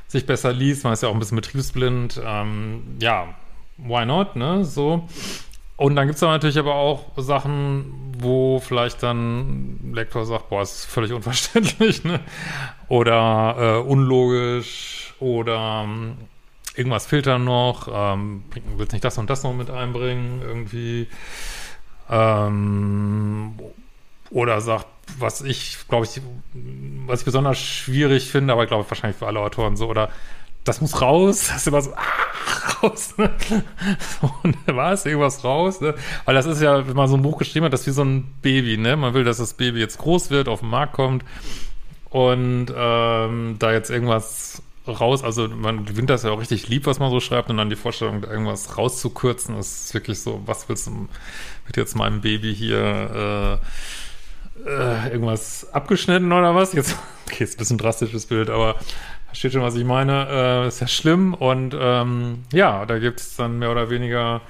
sich 0.06 0.26
besser 0.26 0.52
liest, 0.52 0.84
man 0.84 0.92
ist 0.92 1.02
ja 1.02 1.08
auch 1.08 1.14
ein 1.14 1.18
bisschen 1.18 1.36
betriebsblind, 1.36 2.20
ähm, 2.24 2.96
ja, 3.00 3.34
why 3.76 4.04
not, 4.04 4.36
ne, 4.36 4.64
so. 4.64 5.08
Und 5.80 5.96
dann 5.96 6.08
gibt 6.08 6.16
es 6.16 6.20
natürlich 6.20 6.58
aber 6.58 6.74
auch 6.74 7.06
Sachen, 7.16 8.12
wo 8.18 8.60
vielleicht 8.60 9.02
dann 9.02 9.78
ein 9.82 9.94
Lektor 9.94 10.26
sagt, 10.26 10.50
boah, 10.50 10.60
ist 10.60 10.84
völlig 10.84 11.10
unverständlich, 11.10 12.04
ne? 12.04 12.20
Oder 12.88 13.56
äh, 13.58 13.88
unlogisch 13.88 15.14
oder 15.20 15.84
ähm, 15.86 16.18
irgendwas 16.76 17.06
filtern 17.06 17.44
noch, 17.44 17.88
ähm, 17.90 18.44
willst 18.76 18.92
nicht 18.92 19.06
das 19.06 19.16
und 19.16 19.30
das 19.30 19.42
noch 19.42 19.54
mit 19.54 19.70
einbringen, 19.70 20.42
irgendwie. 20.42 21.08
Ähm, 22.10 23.58
oder 24.28 24.60
sagt, 24.60 24.86
was 25.18 25.40
ich, 25.40 25.78
glaube 25.88 26.04
ich, 26.04 26.20
was 27.06 27.20
ich 27.20 27.24
besonders 27.24 27.58
schwierig 27.58 28.30
finde, 28.30 28.52
aber 28.52 28.64
ich 28.64 28.68
glaube 28.68 28.84
wahrscheinlich 28.86 29.16
für 29.16 29.28
alle 29.28 29.40
Autoren 29.40 29.78
so, 29.78 29.88
oder 29.88 30.10
das 30.64 30.80
muss 30.80 31.00
raus, 31.00 31.46
das 31.48 31.58
ist 31.58 31.66
immer 31.68 31.82
so, 31.82 31.92
ah, 31.94 32.82
raus, 32.82 33.14
ne? 33.16 33.30
Und 34.42 34.56
was, 34.66 35.06
irgendwas 35.06 35.44
raus, 35.44 35.80
ne? 35.80 35.94
Weil 36.24 36.34
das 36.34 36.46
ist 36.46 36.60
ja, 36.60 36.86
wenn 36.86 36.96
man 36.96 37.08
so 37.08 37.16
ein 37.16 37.22
Buch 37.22 37.38
geschrieben 37.38 37.66
hat, 37.66 37.72
das 37.72 37.82
ist 37.82 37.86
wie 37.86 37.92
so 37.92 38.04
ein 38.04 38.32
Baby, 38.42 38.76
ne? 38.76 38.96
Man 38.96 39.14
will, 39.14 39.24
dass 39.24 39.38
das 39.38 39.54
Baby 39.54 39.80
jetzt 39.80 39.98
groß 39.98 40.30
wird, 40.30 40.48
auf 40.48 40.60
den 40.60 40.70
Markt 40.70 40.92
kommt 40.92 41.24
und 42.10 42.66
ähm, 42.76 43.56
da 43.58 43.72
jetzt 43.72 43.90
irgendwas 43.90 44.62
raus, 44.86 45.22
also 45.22 45.48
man 45.48 45.84
gewinnt 45.84 46.10
das 46.10 46.22
ja 46.22 46.30
auch 46.30 46.40
richtig 46.40 46.68
lieb, 46.68 46.86
was 46.86 46.98
man 46.98 47.10
so 47.10 47.20
schreibt 47.20 47.50
und 47.50 47.56
dann 47.56 47.70
die 47.70 47.76
Vorstellung, 47.76 48.24
irgendwas 48.24 48.76
rauszukürzen, 48.76 49.58
ist 49.58 49.92
wirklich 49.94 50.20
so, 50.20 50.42
was 50.46 50.68
willst 50.68 50.86
du 50.86 51.08
mit 51.66 51.76
jetzt 51.76 51.94
meinem 51.94 52.20
Baby 52.20 52.54
hier 52.54 53.60
äh, 54.66 54.68
äh, 54.68 55.12
irgendwas 55.12 55.72
abgeschnitten 55.72 56.32
oder 56.32 56.54
was? 56.54 56.72
Jetzt, 56.72 56.96
okay, 57.26 57.44
ist 57.44 57.54
ein 57.54 57.58
bisschen 57.58 57.78
drastisches 57.78 58.26
Bild, 58.26 58.50
aber 58.50 58.76
Versteht 59.30 59.52
schon, 59.52 59.62
was 59.62 59.76
ich 59.76 59.84
meine? 59.84 60.26
Äh, 60.28 60.68
ist 60.68 60.80
ja 60.80 60.88
schlimm 60.88 61.34
und 61.34 61.76
ähm, 61.78 62.42
ja, 62.52 62.84
da 62.84 62.98
gibt 62.98 63.20
es 63.20 63.36
dann 63.36 63.60
mehr 63.60 63.70
oder 63.70 63.88
weniger 63.88 64.40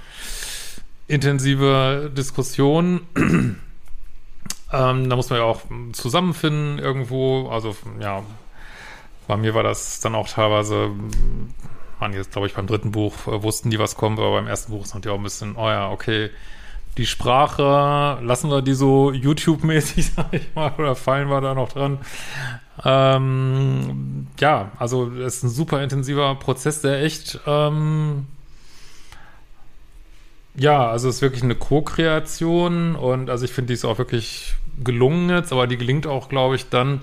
intensive 1.07 2.11
Diskussionen. 2.17 3.07
ähm, 4.73 5.11
da 5.11 5.17
muss 5.17 5.29
man 5.29 5.39
ja 5.39 5.45
auch 5.45 5.61
zusammenfinden 5.93 6.79
irgendwo. 6.79 7.51
Also 7.51 7.77
ja, 8.01 8.23
bei 9.29 9.37
mir 9.37 9.53
war 9.53 9.63
das 9.63 10.01
dann 10.01 10.15
auch 10.15 10.29
teilweise, 10.29 10.91
man 12.01 12.15
jetzt 12.15 12.33
glaube 12.33 12.47
ich 12.47 12.55
beim 12.55 12.67
dritten 12.67 12.91
Buch 12.91 13.27
äh, 13.27 13.43
wussten 13.43 13.69
die, 13.69 13.79
was 13.79 13.97
kommt, 13.97 14.19
aber 14.19 14.31
beim 14.31 14.47
ersten 14.47 14.73
Buch 14.73 14.85
ist 14.85 14.95
natürlich 14.95 15.15
auch 15.15 15.21
ein 15.21 15.25
bisschen, 15.25 15.57
oh 15.57 15.69
ja, 15.69 15.91
okay, 15.91 16.31
die 17.01 17.07
Sprache, 17.07 18.19
lassen 18.23 18.51
wir 18.51 18.61
die 18.61 18.75
so 18.75 19.11
YouTube-mäßig, 19.11 20.13
sag 20.17 20.33
ich 20.33 20.55
mal, 20.55 20.73
oder 20.77 20.95
fallen 20.95 21.29
wir 21.29 21.41
da 21.41 21.55
noch 21.55 21.73
dran? 21.73 21.99
Ähm, 22.85 24.27
ja, 24.39 24.71
also 24.79 25.11
es 25.11 25.37
ist 25.37 25.43
ein 25.45 25.49
super 25.49 25.83
intensiver 25.83 26.35
Prozess, 26.35 26.83
der 26.83 27.03
echt, 27.03 27.41
ähm, 27.47 28.27
ja, 30.55 30.91
also 30.91 31.09
es 31.09 31.17
ist 31.17 31.23
wirklich 31.23 31.43
eine 31.43 31.55
Co-Kreation 31.55 32.97
und 32.97 33.31
also 33.31 33.47
ich 33.47 33.53
finde, 33.53 33.69
die 33.69 33.75
ist 33.75 33.87
auch 33.87 33.99
wirklich 33.99 34.55
gelungen 34.85 35.31
jetzt, 35.31 35.53
aber 35.53 35.67
die 35.67 35.79
gelingt 35.79 36.07
auch, 36.07 36.29
glaube 36.29 36.57
ich, 36.57 36.69
dann, 36.69 37.01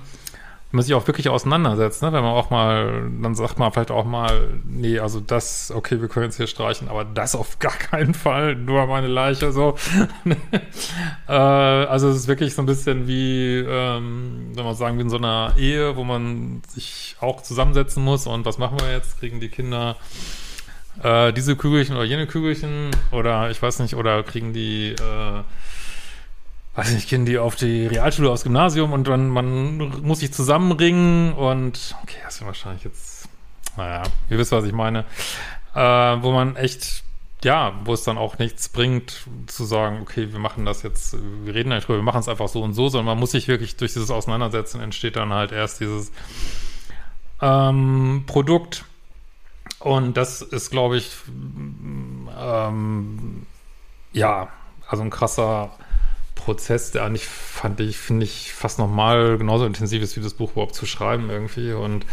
man 0.78 0.84
sich 0.84 0.94
auch 0.94 1.06
wirklich 1.08 1.28
auseinandersetzt, 1.28 2.02
ne? 2.02 2.14
wenn 2.14 2.24
man 2.24 2.34
auch 2.34 2.50
mal, 2.50 3.10
dann 3.22 3.36
sagt 3.36 3.60
man 3.60 3.72
vielleicht 3.72 3.92
auch 3.92 4.06
mal, 4.06 4.60
nee, 4.66 5.00
also 5.00 5.20
das, 5.20 5.72
okay, 5.76 6.00
wir 6.00 6.08
können 6.08 6.26
jetzt 6.26 6.38
hier 6.38 6.48
streichen, 6.48 6.88
aber 6.88 7.04
das 7.04 7.36
auf 7.36 7.60
gar 7.60 7.74
keinen 7.74 8.14
Fall, 8.14 8.56
nur 8.56 8.86
meine 8.88 9.08
Leiche, 9.08 9.52
so. 9.52 9.76
äh, 11.28 11.32
also 11.32 12.08
es 12.10 12.16
ist 12.16 12.28
wirklich 12.28 12.56
so 12.56 12.62
ein 12.62 12.66
bisschen 12.66 13.08
wie, 13.08 13.58
ähm, 13.58 14.52
wenn 14.54 14.64
man 14.64 14.76
sagen, 14.76 14.98
wie 14.98 15.02
in 15.02 15.10
so 15.10 15.18
einer 15.18 15.54
Ehe, 15.58 15.96
wo 15.98 16.04
man 16.04 16.62
sich 16.70 17.18
auch 17.20 17.42
zusammensetzen 17.42 18.04
muss 18.04 18.28
und 18.28 18.46
was 18.46 18.58
machen 18.58 18.80
wir 18.80 18.92
jetzt? 18.92 19.20
Kriegen 19.20 19.40
die 19.40 19.50
Kinder 19.50 19.98
äh, 21.04 21.34
diese 21.34 21.56
Kügelchen 21.56 21.96
oder 21.96 22.06
jene 22.06 22.28
Kügelchen 22.28 22.92
oder 23.12 23.50
ich 23.50 23.62
weiß 23.62 23.80
nicht, 23.80 23.96
oder 23.96 24.24
kriegen 24.24 24.54
die 24.54 24.92
äh, 24.92 25.44
weiß 26.78 26.94
nicht, 26.94 27.10
gehen 27.10 27.26
die 27.26 27.40
auf 27.40 27.56
die 27.56 27.88
Realschule 27.88 28.30
aufs 28.30 28.44
Gymnasium 28.44 28.94
und 28.94 29.08
dann 29.08 29.30
man 29.30 29.78
muss 30.04 30.20
sich 30.20 30.32
zusammenringen 30.32 31.34
und 31.34 31.96
okay, 32.04 32.18
das 32.24 32.36
ist 32.36 32.46
wahrscheinlich 32.46 32.84
jetzt, 32.84 33.28
naja, 33.76 34.04
ihr 34.30 34.38
wisst, 34.38 34.52
was 34.52 34.64
ich 34.64 34.74
meine, 34.74 35.04
äh, 35.74 35.80
wo 35.80 36.32
man 36.32 36.56
echt, 36.56 37.04
ja, 37.44 37.74
wo 37.84 37.94
es 37.94 38.04
dann 38.04 38.20
auch 38.20 38.38
nichts 38.38 38.70
bringt, 38.70 39.26
zu 39.48 39.66
sagen, 39.66 40.02
okay, 40.04 40.32
wir 40.32 40.38
machen 40.38 40.66
das 40.66 40.84
jetzt, 40.84 41.18
wir 41.44 41.56
reden 41.56 41.70
nicht 41.70 41.88
drüber, 41.88 41.98
wir 41.98 42.04
machen 42.04 42.20
es 42.20 42.30
einfach 42.30 42.48
so 42.48 42.62
und 42.62 42.76
so, 42.76 42.90
sondern 42.90 43.08
man 43.08 43.20
muss 43.20 43.32
sich 43.32 43.48
wirklich 43.48 43.76
durch 43.78 43.94
dieses 43.94 44.12
Auseinandersetzen 44.12 44.80
entsteht 44.80 45.16
dann 45.16 45.34
halt 45.34 45.52
erst 45.52 45.80
dieses 45.80 46.12
ähm, 47.42 48.26
Produkt. 48.28 48.86
Und 49.80 50.16
das 50.16 50.44
ist, 50.44 50.70
glaube 50.70 50.98
ich, 50.98 51.12
ähm, 52.40 53.48
ja, 54.14 54.50
also 54.88 55.04
ein 55.04 55.10
krasser 55.10 55.72
Prozess, 56.48 56.92
der 56.92 57.04
eigentlich, 57.04 57.26
fand 57.26 57.82
ich, 57.82 57.98
finde 57.98 58.24
ich, 58.24 58.54
fast 58.54 58.80
nochmal 58.80 59.38
genauso 59.38 59.66
intensiv 59.66 60.02
ist, 60.02 60.16
wie 60.16 60.22
das 60.22 60.34
Buch 60.34 60.54
überhaupt 60.54 60.76
zu 60.76 60.86
schreiben 60.86 61.30
irgendwie. 61.30 61.74
Und 61.74 62.06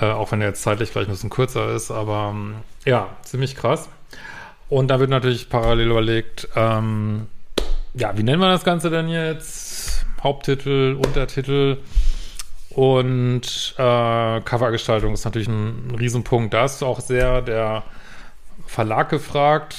äh, 0.00 0.06
auch 0.06 0.32
wenn 0.32 0.40
er 0.40 0.48
jetzt 0.48 0.62
zeitlich 0.62 0.88
vielleicht 0.88 1.10
ein 1.10 1.12
bisschen 1.12 1.28
kürzer 1.28 1.74
ist, 1.74 1.90
aber 1.90 2.32
ähm, 2.34 2.54
ja, 2.86 3.10
ziemlich 3.24 3.54
krass. 3.54 3.90
Und 4.70 4.88
da 4.88 5.00
wird 5.00 5.10
natürlich 5.10 5.50
parallel 5.50 5.90
überlegt, 5.90 6.48
ähm, 6.56 7.26
ja, 7.92 8.16
wie 8.16 8.22
nennen 8.22 8.40
wir 8.40 8.48
das 8.48 8.64
Ganze 8.64 8.88
denn 8.88 9.10
jetzt? 9.10 10.06
Haupttitel, 10.22 10.96
Untertitel 11.04 11.76
und 12.70 13.74
äh, 13.76 14.40
Covergestaltung 14.40 15.12
ist 15.12 15.26
natürlich 15.26 15.48
ein, 15.48 15.88
ein 15.88 15.94
Riesenpunkt. 15.96 16.54
Da 16.54 16.64
ist 16.64 16.82
auch 16.82 17.00
sehr 17.00 17.42
der 17.42 17.82
Verlag 18.66 19.10
gefragt, 19.10 19.76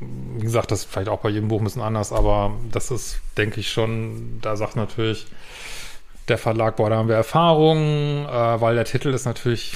wie 0.00 0.44
gesagt, 0.44 0.70
das 0.70 0.80
ist 0.80 0.90
vielleicht 0.90 1.08
auch 1.08 1.20
bei 1.20 1.28
jedem 1.28 1.48
Buch 1.48 1.60
ein 1.60 1.64
bisschen 1.64 1.82
anders, 1.82 2.12
aber 2.12 2.52
das 2.72 2.90
ist, 2.90 3.20
denke 3.36 3.60
ich 3.60 3.70
schon, 3.70 4.38
da 4.40 4.56
sagt 4.56 4.76
natürlich 4.76 5.26
der 6.28 6.38
Verlag, 6.38 6.76
boah, 6.76 6.90
da 6.90 6.96
haben 6.96 7.08
wir 7.08 7.16
Erfahrung, 7.16 8.26
äh, 8.26 8.60
weil 8.60 8.74
der 8.74 8.84
Titel 8.84 9.08
ist 9.08 9.24
natürlich, 9.24 9.74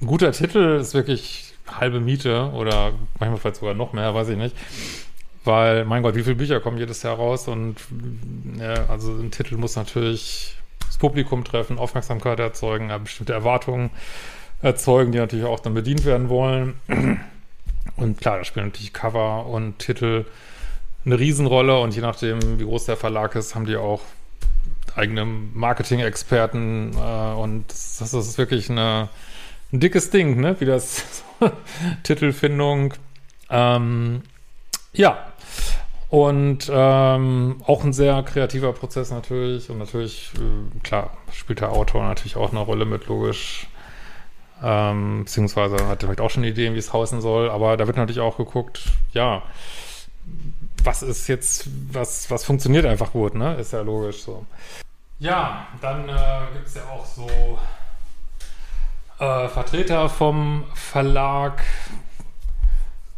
ein 0.00 0.06
guter 0.06 0.32
Titel 0.32 0.78
ist 0.80 0.94
wirklich 0.94 1.54
halbe 1.66 2.00
Miete 2.00 2.50
oder 2.52 2.92
manchmal 3.18 3.38
vielleicht 3.38 3.56
sogar 3.56 3.74
noch 3.74 3.92
mehr, 3.92 4.14
weiß 4.14 4.30
ich 4.30 4.36
nicht. 4.36 4.56
Weil, 5.44 5.84
mein 5.84 6.02
Gott, 6.02 6.14
wie 6.14 6.24
viele 6.24 6.36
Bücher 6.36 6.60
kommen 6.60 6.78
jedes 6.78 7.02
Jahr 7.02 7.16
raus 7.16 7.48
und 7.48 7.76
ja, 8.58 8.86
also 8.88 9.12
ein 9.12 9.30
Titel 9.30 9.56
muss 9.56 9.76
natürlich, 9.76 10.56
Publikum 10.98 11.44
treffen, 11.44 11.78
Aufmerksamkeit 11.78 12.40
erzeugen, 12.40 12.90
bestimmte 13.02 13.32
Erwartungen 13.32 13.90
erzeugen, 14.62 15.12
die 15.12 15.18
natürlich 15.18 15.46
auch 15.46 15.60
dann 15.60 15.74
bedient 15.74 16.04
werden 16.04 16.28
wollen. 16.28 16.74
Und 17.98 18.20
klar, 18.20 18.38
da 18.38 18.44
spielen 18.44 18.66
natürlich 18.66 18.92
Cover 18.92 19.46
und 19.46 19.78
Titel 19.78 20.24
eine 21.04 21.18
Riesenrolle 21.18 21.78
und 21.80 21.94
je 21.94 22.00
nachdem, 22.00 22.58
wie 22.58 22.64
groß 22.64 22.86
der 22.86 22.96
Verlag 22.96 23.34
ist, 23.34 23.54
haben 23.54 23.66
die 23.66 23.76
auch 23.76 24.02
eigene 24.94 25.24
Marketing-Experten 25.24 26.92
äh, 26.94 27.34
und 27.34 27.64
das, 27.68 27.98
das, 27.98 28.14
ist 28.14 28.38
wirklich 28.38 28.70
eine, 28.70 29.08
ein 29.72 29.80
dickes 29.80 30.10
Ding, 30.10 30.40
ne? 30.40 30.56
Wie 30.60 30.64
das 30.64 31.24
Titelfindung. 32.02 32.94
Ähm, 33.50 34.22
ja. 34.92 35.18
Und 36.10 36.70
ähm, 36.72 37.62
auch 37.66 37.84
ein 37.84 37.92
sehr 37.92 38.22
kreativer 38.22 38.72
Prozess 38.72 39.10
natürlich. 39.10 39.68
Und 39.68 39.78
natürlich, 39.78 40.30
äh, 40.36 40.78
klar, 40.80 41.10
spielt 41.32 41.60
der 41.60 41.72
Autor 41.72 42.02
natürlich 42.02 42.36
auch 42.36 42.50
eine 42.50 42.60
Rolle 42.60 42.86
mit, 42.86 43.06
logisch. 43.06 43.66
Ähm, 44.62 45.24
beziehungsweise 45.24 45.76
hat 45.86 46.02
er 46.02 46.08
vielleicht 46.08 46.20
auch 46.20 46.30
schon 46.30 46.44
Ideen, 46.44 46.74
wie 46.74 46.78
es 46.78 46.92
heißen 46.92 47.20
soll. 47.20 47.50
Aber 47.50 47.76
da 47.76 47.86
wird 47.86 47.96
natürlich 47.96 48.20
auch 48.20 48.36
geguckt, 48.36 48.84
ja, 49.12 49.42
was 50.82 51.02
ist 51.02 51.28
jetzt, 51.28 51.68
was, 51.92 52.30
was 52.30 52.44
funktioniert 52.44 52.86
einfach 52.86 53.12
gut, 53.12 53.34
ne? 53.34 53.54
Ist 53.54 53.72
ja 53.72 53.80
logisch 53.82 54.22
so. 54.22 54.44
Ja, 55.18 55.66
dann 55.80 56.08
äh, 56.08 56.52
gibt 56.54 56.66
es 56.66 56.74
ja 56.74 56.82
auch 56.84 57.04
so 57.04 57.28
äh, 59.18 59.48
Vertreter 59.48 60.08
vom 60.08 60.64
Verlag, 60.74 61.62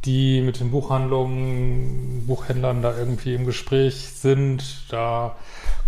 die 0.04 0.40
mit 0.40 0.61
den 0.61 0.70
Buchhandlungen, 0.70 2.26
Buchhändlern 2.26 2.80
da 2.80 2.97
irgendwie 2.97 3.35
im 3.35 3.44
Gespräch 3.44 3.97
sind. 4.14 4.90
Da 4.90 5.37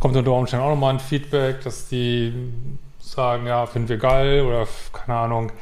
kommt 0.01 0.17
unter 0.17 0.33
Umständen 0.33 0.67
auch 0.67 0.71
nochmal 0.71 0.95
ein 0.95 1.01
Feedback, 1.01 1.63
dass 1.63 1.89
die 1.89 2.35
sagen, 3.13 3.47
ja, 3.47 3.67
finden 3.67 3.89
wir 3.89 3.99
geil 3.99 4.43
oder 4.43 4.67
keine 4.93 5.19
Ahnung, 5.19 5.53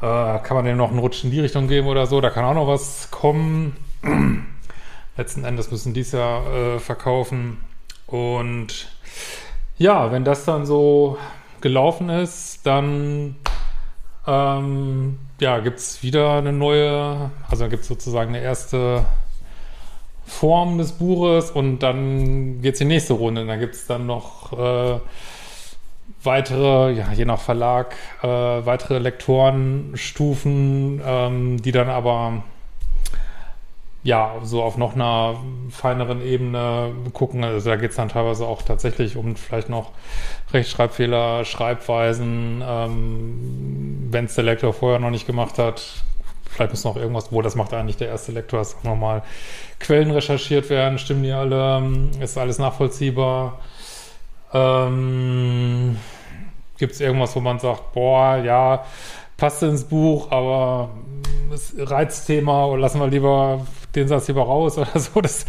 äh, 0.00 0.38
kann 0.38 0.56
man 0.56 0.64
denen 0.64 0.78
noch 0.78 0.90
einen 0.90 0.98
Rutsch 0.98 1.24
in 1.24 1.30
die 1.30 1.40
Richtung 1.40 1.68
geben 1.68 1.88
oder 1.88 2.06
so, 2.06 2.20
da 2.20 2.30
kann 2.30 2.44
auch 2.44 2.54
noch 2.54 2.66
was 2.66 3.10
kommen. 3.10 3.76
Letzten 5.16 5.44
Endes 5.44 5.70
müssen 5.70 5.94
die 5.94 6.00
es 6.00 6.12
ja 6.12 6.42
äh, 6.46 6.78
verkaufen. 6.78 7.58
Und 8.06 8.88
ja, 9.76 10.12
wenn 10.12 10.24
das 10.24 10.44
dann 10.44 10.66
so 10.66 11.18
gelaufen 11.60 12.08
ist, 12.08 12.66
dann 12.66 13.36
ähm, 14.26 15.18
ja, 15.40 15.58
gibt 15.60 15.78
es 15.78 16.02
wieder 16.02 16.34
eine 16.34 16.52
neue, 16.52 17.30
also 17.48 17.68
gibt 17.68 17.82
es 17.82 17.88
sozusagen 17.88 18.34
eine 18.34 18.42
erste 18.42 19.04
Form 20.24 20.78
des 20.78 20.92
Buches 20.92 21.50
und 21.50 21.80
dann 21.80 22.60
geht 22.60 22.74
es 22.74 22.78
die 22.78 22.84
nächste 22.84 23.14
Runde. 23.14 23.46
Dann 23.46 23.58
gibt 23.58 23.74
es 23.74 23.86
dann 23.86 24.06
noch 24.06 24.52
äh, 24.52 25.00
weitere, 26.28 26.92
ja, 26.92 27.12
je 27.12 27.24
nach 27.24 27.40
Verlag, 27.40 27.96
äh, 28.22 28.28
weitere 28.28 28.98
Lektorenstufen, 28.98 31.00
ähm, 31.04 31.62
die 31.62 31.72
dann 31.72 31.88
aber 31.88 32.44
ja, 34.04 34.36
so 34.42 34.62
auf 34.62 34.76
noch 34.76 34.94
einer 34.94 35.36
feineren 35.70 36.22
Ebene 36.22 36.92
gucken. 37.12 37.44
Also 37.44 37.70
da 37.70 37.76
geht 37.76 37.90
es 37.90 37.96
dann 37.96 38.08
teilweise 38.08 38.46
auch 38.46 38.62
tatsächlich 38.62 39.16
um 39.16 39.36
vielleicht 39.36 39.68
noch 39.68 39.90
Rechtschreibfehler, 40.52 41.44
Schreibweisen, 41.44 42.62
ähm, 42.66 44.08
wenn 44.10 44.26
es 44.26 44.34
der 44.34 44.44
Lektor 44.44 44.72
vorher 44.72 45.00
noch 45.00 45.10
nicht 45.10 45.26
gemacht 45.26 45.58
hat. 45.58 46.04
Vielleicht 46.48 46.72
muss 46.72 46.84
noch 46.84 46.96
irgendwas, 46.96 47.32
wo 47.32 47.42
das 47.42 47.56
macht 47.56 47.74
eigentlich 47.74 47.96
der 47.96 48.08
erste 48.08 48.32
Lektor, 48.32 48.60
dass 48.60 48.76
auch 48.76 48.84
nochmal 48.84 49.22
Quellen 49.80 50.10
recherchiert 50.10 50.70
werden, 50.70 50.98
stimmen 50.98 51.22
die 51.22 51.32
alle, 51.32 51.82
ist 52.20 52.38
alles 52.38 52.58
nachvollziehbar. 52.58 53.58
Ähm, 54.52 55.98
Gibt 56.78 56.92
es 56.92 57.00
irgendwas, 57.00 57.34
wo 57.34 57.40
man 57.40 57.58
sagt, 57.58 57.92
boah, 57.92 58.36
ja, 58.36 58.84
passt 59.36 59.62
ins 59.62 59.84
Buch, 59.84 60.30
aber 60.30 60.90
das 61.50 61.74
Reizthema 61.76 62.74
lassen 62.76 63.00
wir 63.00 63.08
lieber 63.08 63.66
den 63.94 64.08
Satz 64.08 64.28
lieber 64.28 64.42
raus 64.42 64.78
oder 64.78 64.98
so. 64.98 65.20
Das 65.20 65.46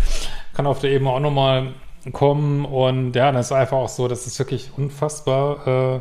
kann 0.53 0.65
auf 0.65 0.79
der 0.79 0.91
Ebene 0.91 1.11
auch 1.11 1.19
nochmal 1.19 1.73
kommen. 2.11 2.65
Und 2.65 3.15
ja, 3.15 3.31
dann 3.31 3.41
ist 3.41 3.51
einfach 3.51 3.77
auch 3.77 3.89
so, 3.89 4.07
das 4.07 4.27
ist 4.27 4.39
wirklich 4.39 4.71
unfassbar, 4.77 5.67
äh, 5.95 5.99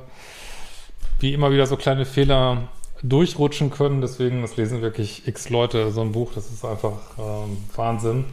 wie 1.21 1.35
immer 1.35 1.51
wieder 1.51 1.67
so 1.67 1.77
kleine 1.77 2.05
Fehler 2.05 2.69
durchrutschen 3.03 3.71
können. 3.71 4.01
Deswegen, 4.01 4.43
das 4.43 4.57
lesen 4.57 4.83
wirklich 4.83 5.27
x 5.27 5.51
Leute, 5.51 5.91
so 5.91 6.01
ein 6.01 6.13
Buch, 6.13 6.33
das 6.35 6.51
ist 6.51 6.65
einfach 6.65 6.93
äh, 7.19 7.77
Wahnsinn. 7.77 8.25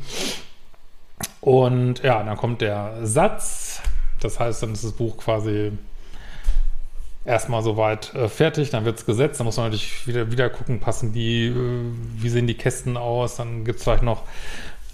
Und 1.41 2.03
ja, 2.03 2.23
dann 2.23 2.38
kommt 2.38 2.62
der 2.62 3.05
Satz. 3.05 3.81
Das 4.19 4.39
heißt, 4.39 4.63
dann 4.63 4.73
ist 4.73 4.84
das 4.84 4.93
Buch 4.93 5.17
quasi 5.17 5.71
erstmal 7.25 7.63
soweit 7.63 8.13
äh, 8.13 8.29
fertig, 8.29 8.69
dann 8.69 8.85
wird 8.85 8.99
es 8.99 9.05
gesetzt, 9.05 9.39
dann 9.39 9.45
muss 9.45 9.57
man 9.57 9.65
natürlich 9.65 10.07
wieder, 10.07 10.31
wieder 10.31 10.49
gucken, 10.49 10.79
passen 10.79 11.11
die, 11.11 11.47
äh, 11.47 11.53
wie 12.17 12.29
sehen 12.29 12.47
die 12.47 12.53
Kästen 12.53 12.97
aus, 12.97 13.35
dann 13.35 13.65
gibt 13.65 13.79
es 13.79 13.83
vielleicht 13.83 14.03
noch 14.03 14.23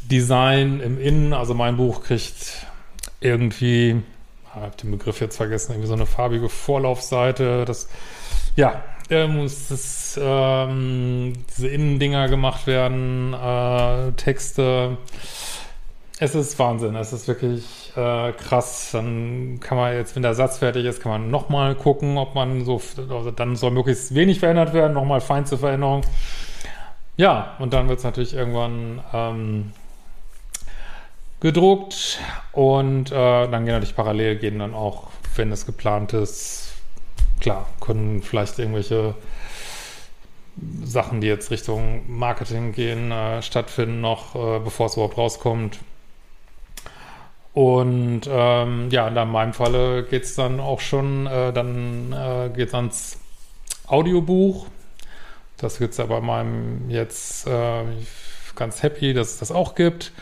Design 0.10 0.80
im 0.80 1.00
Innen, 1.00 1.34
also 1.34 1.54
mein 1.54 1.78
Buch 1.78 2.04
kriegt 2.04 2.66
irgendwie, 3.20 4.02
ich 4.44 4.56
habe 4.56 4.76
den 4.82 4.92
Begriff 4.92 5.20
jetzt 5.20 5.38
vergessen, 5.38 5.74
irgendwie 5.74 5.88
so 5.88 5.94
eine 5.94 6.06
farbige 6.06 6.50
Vorlaufseite, 6.50 7.66
das, 7.66 7.90
ja, 8.56 8.82
äh, 9.10 9.28
muss 9.28 9.68
das, 9.68 10.18
ähm, 10.22 11.34
diese 11.56 11.68
Innendinger 11.68 12.30
gemacht 12.30 12.66
werden, 12.66 13.34
äh, 13.34 14.14
Texte, 14.14 14.98
es 16.20 16.36
ist 16.36 16.58
Wahnsinn, 16.60 16.96
es 16.96 17.12
ist 17.14 17.28
wirklich 17.28 17.64
äh, 17.96 18.32
krass. 18.34 18.90
Dann 18.92 19.60
kann 19.60 19.78
man 19.78 19.94
jetzt, 19.94 20.16
wenn 20.16 20.24
der 20.24 20.34
Satz 20.34 20.60
fertig 20.60 20.86
ist, 20.86 21.02
kann 21.02 21.12
man 21.12 21.32
nochmal 21.32 21.76
gucken, 21.76 22.18
ob 22.18 22.36
man 22.36 22.66
so, 22.66 22.82
also 23.10 23.32
dann 23.32 23.56
soll 23.56 23.72
möglichst 23.72 24.16
wenig 24.16 24.40
verändert 24.40 24.74
werden, 24.74 24.94
nochmal 24.94 25.22
feinste 25.22 25.58
Veränderung. 25.58 26.02
Ja, 27.18 27.56
und 27.60 27.74
dann 27.74 27.90
wird 27.90 28.00
es 28.00 28.04
natürlich 28.04 28.34
irgendwann 28.34 29.02
ähm, 29.14 29.74
gedruckt 31.40 32.20
und 32.54 33.12
äh, 33.12 33.16
dann 33.48 33.66
gehen 33.66 33.74
natürlich 33.74 33.96
parallel 33.96 34.38
gehen 34.38 34.60
dann 34.60 34.74
auch, 34.74 35.10
wenn 35.36 35.52
es 35.52 35.66
geplant 35.66 36.14
ist, 36.14 36.74
klar, 37.40 37.68
können 37.80 38.22
vielleicht 38.22 38.60
irgendwelche 38.60 39.16
Sachen, 40.84 41.22
die 41.22 41.28
jetzt 41.28 41.52
Richtung 41.52 42.04
Marketing 42.08 42.72
gehen, 42.72 43.12
äh, 43.12 43.42
stattfinden 43.42 44.02
noch, 44.02 44.36
äh, 44.36 44.60
bevor 44.60 44.88
es 44.88 44.94
überhaupt 44.94 45.18
rauskommt. 45.18 45.80
Und 47.54 48.22
ähm, 48.30 48.90
ja, 48.92 49.08
in 49.08 49.30
meinem 49.30 49.54
Falle 49.54 50.04
geht 50.04 50.24
es 50.24 50.36
dann 50.36 50.60
auch 50.60 50.80
schon, 50.80 51.28
äh, 51.28 51.52
dann 51.52 52.14
äh, 52.14 52.50
geht 52.56 52.70
es 52.70 52.74
ans 52.74 53.20
Audiobuch. 53.88 54.68
Das 55.58 55.78
gibt 55.78 55.92
es 55.92 55.98
ja 55.98 56.06
bei 56.06 56.22
meinem 56.22 56.90
jetzt 56.90 57.48
äh, 57.48 57.84
ganz 58.56 58.84
happy, 58.84 59.14
dass 59.14 59.32
es 59.32 59.40
das 59.40 59.52
auch 59.52 59.76
gibt. 59.76 60.14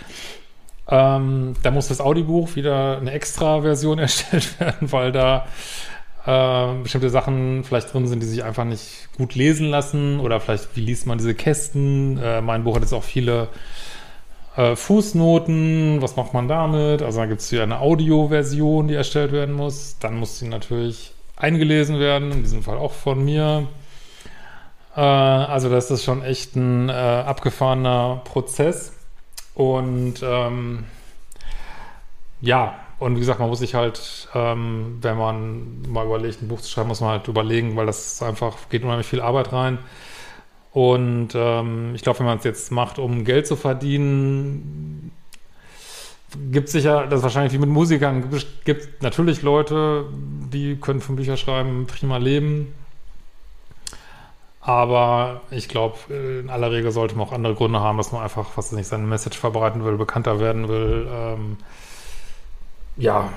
Ähm, 0.87 1.53
da 1.61 1.69
muss 1.69 1.87
das 1.87 2.01
Audiobuch 2.01 2.55
wieder 2.55 2.97
eine 2.97 3.11
extra 3.11 3.61
Version 3.61 3.99
erstellt 3.99 4.59
werden, 4.59 4.91
weil 4.91 5.11
da 5.11 5.45
äh, 6.25 6.81
bestimmte 6.81 7.11
Sachen 7.11 7.63
vielleicht 7.63 7.93
drin 7.93 8.07
sind, 8.07 8.21
die 8.21 8.27
sich 8.27 8.43
einfach 8.43 8.65
nicht 8.65 9.09
gut 9.17 9.35
lesen 9.35 9.67
lassen 9.67 10.19
oder 10.19 10.39
vielleicht, 10.39 10.75
wie 10.75 10.81
liest 10.81 11.05
man 11.05 11.19
diese 11.19 11.35
Kästen? 11.35 12.17
Äh, 12.17 12.41
mein 12.41 12.63
Buch 12.63 12.75
hat 12.75 12.81
jetzt 12.81 12.93
auch 12.93 13.03
viele 13.03 13.49
äh, 14.55 14.75
Fußnoten, 14.75 16.01
was 16.01 16.15
macht 16.15 16.33
man 16.33 16.47
damit? 16.47 17.01
Also 17.01 17.19
da 17.19 17.25
gibt 17.25 17.41
es 17.41 17.49
hier 17.49 17.63
eine 17.63 17.79
Audioversion, 17.79 18.87
die 18.87 18.95
erstellt 18.95 19.31
werden 19.31 19.55
muss. 19.55 19.97
Dann 19.99 20.15
muss 20.15 20.39
sie 20.39 20.47
natürlich 20.47 21.13
eingelesen 21.35 21.99
werden, 21.99 22.31
in 22.31 22.41
diesem 22.43 22.63
Fall 22.63 22.77
auch 22.77 22.93
von 22.93 23.23
mir. 23.23 23.67
Äh, 24.95 25.01
also 25.01 25.69
das 25.69 25.91
ist 25.91 26.03
schon 26.03 26.23
echt 26.23 26.55
ein 26.55 26.89
äh, 26.89 26.93
abgefahrener 26.93 28.21
Prozess. 28.25 28.93
Und 29.53 30.15
ähm, 30.23 30.85
ja, 32.41 32.75
und 32.99 33.15
wie 33.15 33.19
gesagt, 33.19 33.39
man 33.39 33.49
muss 33.49 33.59
sich 33.59 33.75
halt, 33.75 34.27
ähm, 34.35 34.97
wenn 35.01 35.17
man 35.17 35.81
mal 35.87 36.05
überlegt, 36.05 36.41
ein 36.41 36.49
Buch 36.49 36.61
zu 36.61 36.69
schreiben, 36.69 36.89
muss 36.89 37.01
man 37.01 37.11
halt 37.11 37.27
überlegen, 37.27 37.75
weil 37.75 37.85
das 37.85 38.21
einfach 38.21 38.57
geht 38.69 38.83
unheimlich 38.83 39.07
viel 39.07 39.21
Arbeit 39.21 39.53
rein. 39.53 39.79
Und 40.71 41.29
ähm, 41.33 41.95
ich 41.95 42.03
glaube, 42.03 42.19
wenn 42.19 42.27
man 42.27 42.37
es 42.37 42.43
jetzt 42.43 42.71
macht, 42.71 42.99
um 42.99 43.25
Geld 43.25 43.47
zu 43.47 43.55
verdienen, 43.55 45.11
gibt 46.51 46.67
es 46.67 46.73
sicher, 46.73 47.07
das 47.07 47.19
ist 47.19 47.23
wahrscheinlich 47.23 47.53
wie 47.53 47.57
mit 47.57 47.69
Musikern, 47.69 48.29
gibt 48.65 49.01
natürlich 49.01 49.41
Leute, 49.41 50.05
die 50.13 50.75
können 50.75 51.01
von 51.01 51.15
Bücher 51.15 51.37
schreiben 51.37 51.87
prima 51.87 52.17
leben. 52.17 52.73
Aber 54.61 55.41
ich 55.49 55.67
glaube, 55.69 55.97
in 56.13 56.49
aller 56.49 56.71
Regel 56.71 56.91
sollte 56.91 57.15
man 57.15 57.27
auch 57.27 57.31
andere 57.31 57.55
Gründe 57.55 57.79
haben, 57.79 57.97
dass 57.97 58.11
man 58.11 58.21
einfach, 58.21 58.45
was 58.55 58.71
nicht, 58.71 58.87
seine 58.87 59.07
Message 59.07 59.37
verbreiten 59.37 59.83
will, 59.83 59.97
bekannter 59.97 60.39
werden 60.39 60.67
will. 60.67 61.07
Ähm, 61.09 61.57
ja, 62.97 63.29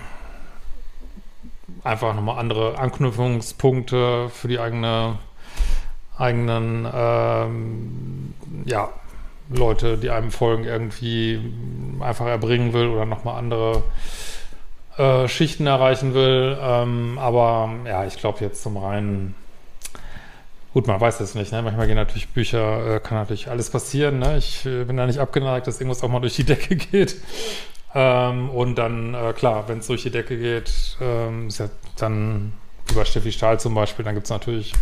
einfach 1.84 2.14
nochmal 2.14 2.38
andere 2.38 2.78
Anknüpfungspunkte 2.78 4.28
für 4.28 4.48
die 4.48 4.58
eigene 4.58 5.18
eigenen 6.22 6.88
ähm, 6.92 8.34
ja, 8.64 8.90
Leute, 9.50 9.98
die 9.98 10.10
einem 10.10 10.30
folgen, 10.30 10.64
irgendwie 10.64 11.40
einfach 12.00 12.26
erbringen 12.26 12.72
will 12.72 12.88
oder 12.88 13.04
nochmal 13.04 13.38
andere 13.38 13.82
äh, 14.96 15.28
Schichten 15.28 15.66
erreichen 15.66 16.14
will. 16.14 16.56
Ähm, 16.60 17.18
aber 17.18 17.70
ja, 17.86 18.06
ich 18.06 18.16
glaube 18.16 18.40
jetzt 18.40 18.62
zum 18.62 18.76
reinen 18.76 19.34
Gut, 20.72 20.86
man 20.86 20.98
weiß 20.98 21.20
es 21.20 21.34
nicht. 21.34 21.52
Ne? 21.52 21.60
Manchmal 21.60 21.86
gehen 21.86 21.96
natürlich 21.96 22.28
Bücher, 22.28 22.96
äh, 22.96 23.00
kann 23.00 23.18
natürlich 23.18 23.50
alles 23.50 23.68
passieren. 23.68 24.18
Ne? 24.18 24.38
Ich 24.38 24.64
äh, 24.64 24.84
bin 24.84 24.96
da 24.96 25.06
nicht 25.06 25.18
abgeneigt, 25.18 25.66
dass 25.66 25.78
irgendwas 25.78 26.02
auch 26.02 26.08
mal 26.08 26.20
durch 26.20 26.36
die 26.36 26.44
Decke 26.44 26.76
geht. 26.76 27.16
Ähm, 27.94 28.48
und 28.48 28.76
dann, 28.76 29.12
äh, 29.12 29.34
klar, 29.34 29.68
wenn 29.68 29.80
es 29.80 29.86
durch 29.86 30.02
die 30.02 30.10
Decke 30.10 30.38
geht, 30.38 30.72
ähm, 31.00 31.50
ja 31.50 31.68
dann 31.96 32.54
über 32.90 33.04
Steffi 33.04 33.32
Stahl 33.32 33.60
zum 33.60 33.74
Beispiel, 33.74 34.02
dann 34.02 34.14
gibt 34.14 34.24
es 34.24 34.30
natürlich 34.30 34.72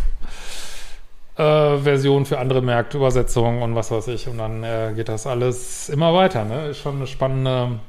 äh, 1.37 1.77
Versionen 1.77 2.25
für 2.25 2.39
andere 2.39 2.61
Märkte, 2.61 2.97
Übersetzungen 2.97 3.61
und 3.61 3.75
was 3.75 3.91
weiß 3.91 4.07
ich. 4.09 4.27
Und 4.27 4.37
dann 4.37 4.63
äh, 4.63 4.93
geht 4.95 5.09
das 5.09 5.27
alles 5.27 5.89
immer 5.89 6.13
weiter. 6.13 6.45
Ne? 6.45 6.67
Ist 6.69 6.79
schon 6.79 6.97
eine 6.97 7.07
spannende 7.07 7.79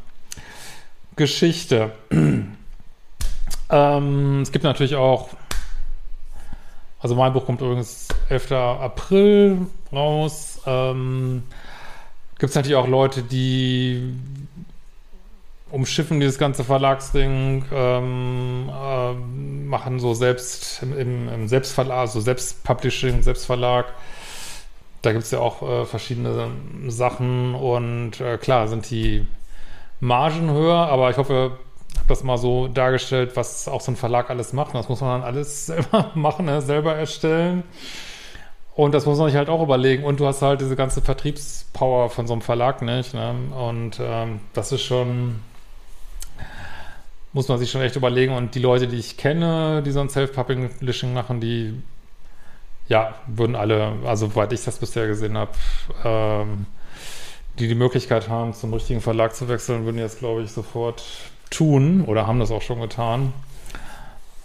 Geschichte. 1.16 1.92
ähm, 3.70 4.40
es 4.42 4.52
gibt 4.52 4.64
natürlich 4.64 4.96
auch 4.96 5.28
also 7.02 7.16
mein 7.16 7.33
Buch 7.33 7.44
kommt 7.46 7.61
übrigens 7.61 8.07
11. 8.28 8.52
April 8.52 9.66
raus. 9.92 10.61
Ähm, 10.66 11.42
Gibt 12.38 12.50
es 12.50 12.55
natürlich 12.55 12.76
auch 12.76 12.87
Leute, 12.87 13.22
die 13.22 14.14
umschiffen 15.72 16.20
dieses 16.20 16.38
ganze 16.38 16.64
Verlagsding, 16.64 17.64
ähm, 17.72 18.70
äh, 18.70 19.12
machen 19.14 19.98
so 19.98 20.14
selbst 20.14 20.82
im, 20.82 21.28
im 21.28 21.48
Selbstverlag, 21.48 21.98
also 21.98 22.20
Selbstpublishing, 22.20 23.22
Selbstverlag. 23.22 23.87
Da 25.00 25.12
gibt 25.12 25.24
es 25.24 25.30
ja 25.32 25.40
auch 25.40 25.62
äh, 25.62 25.85
verschiedene 25.87 26.50
Sachen 26.88 27.54
und 27.54 28.20
äh, 28.20 28.38
klar 28.38 28.68
sind 28.68 28.88
die 28.90 29.26
Margen 29.98 30.50
höher, 30.52 30.76
aber 30.76 31.11
ich 31.11 31.16
hoffe, 31.16 31.58
habe 31.96 32.08
das 32.08 32.22
mal 32.22 32.38
so 32.38 32.68
dargestellt, 32.68 33.32
was 33.35 33.66
auch 33.68 33.80
so 33.80 33.92
ein 33.92 33.96
Verlag 33.96 34.30
alles 34.30 34.52
macht. 34.52 34.74
Das 34.74 34.88
muss 34.88 35.00
man 35.00 35.20
dann 35.20 35.28
alles 35.28 35.66
selber 35.66 36.11
machen, 36.14 36.46
ne? 36.46 36.61
selber 36.61 36.94
erstellen. 36.94 37.64
Und 38.74 38.94
das 38.94 39.04
muss 39.04 39.18
man 39.18 39.28
sich 39.28 39.37
halt 39.37 39.48
auch 39.48 39.62
überlegen. 39.62 40.04
Und 40.04 40.20
du 40.20 40.26
hast 40.26 40.42
halt 40.42 40.61
diese 40.61 40.76
ganze 40.76 41.02
Vertriebspower 41.02 42.11
von 42.11 42.26
so 42.26 42.32
einem 42.32 42.42
Verlag 42.42 42.82
nicht. 42.82 43.12
Ne? 43.14 43.35
Und 43.54 44.00
ähm, 44.00 44.40
das 44.54 44.72
ist 44.72 44.82
schon, 44.82 45.40
muss 47.33 47.49
man 47.49 47.59
sich 47.59 47.71
schon 47.71 47.81
echt 47.81 47.97
überlegen. 47.97 48.35
Und 48.35 48.55
die 48.55 48.61
Leute, 48.61 48.88
die 48.88 48.99
ich 48.99 49.16
kenne, 49.16 49.83
die 49.85 49.90
so 49.90 50.01
ein 50.01 50.09
Self-Publishing 50.09 51.12
machen, 51.12 51.40
die, 51.40 51.75
ja, 52.88 53.14
würden 53.27 53.57
alle, 53.57 53.95
also 54.05 54.29
soweit 54.29 54.53
ich 54.53 54.64
das 54.64 54.79
bisher 54.79 55.07
gesehen 55.07 55.37
habe, 55.37 55.53
ähm, 56.05 56.66
die 57.59 57.68
die 57.68 57.75
Möglichkeit 57.75 58.29
haben, 58.29 58.55
zum 58.55 58.73
richtigen 58.73 59.01
Verlag 59.01 59.35
zu 59.35 59.49
wechseln, 59.49 59.85
würden 59.85 59.99
jetzt, 59.99 60.18
glaube 60.18 60.42
ich, 60.42 60.53
sofort 60.53 61.03
tun 61.51 62.05
oder 62.05 62.27
haben 62.27 62.40
das 62.40 62.51
auch 62.51 62.62
schon 62.62 62.81
getan, 62.81 63.33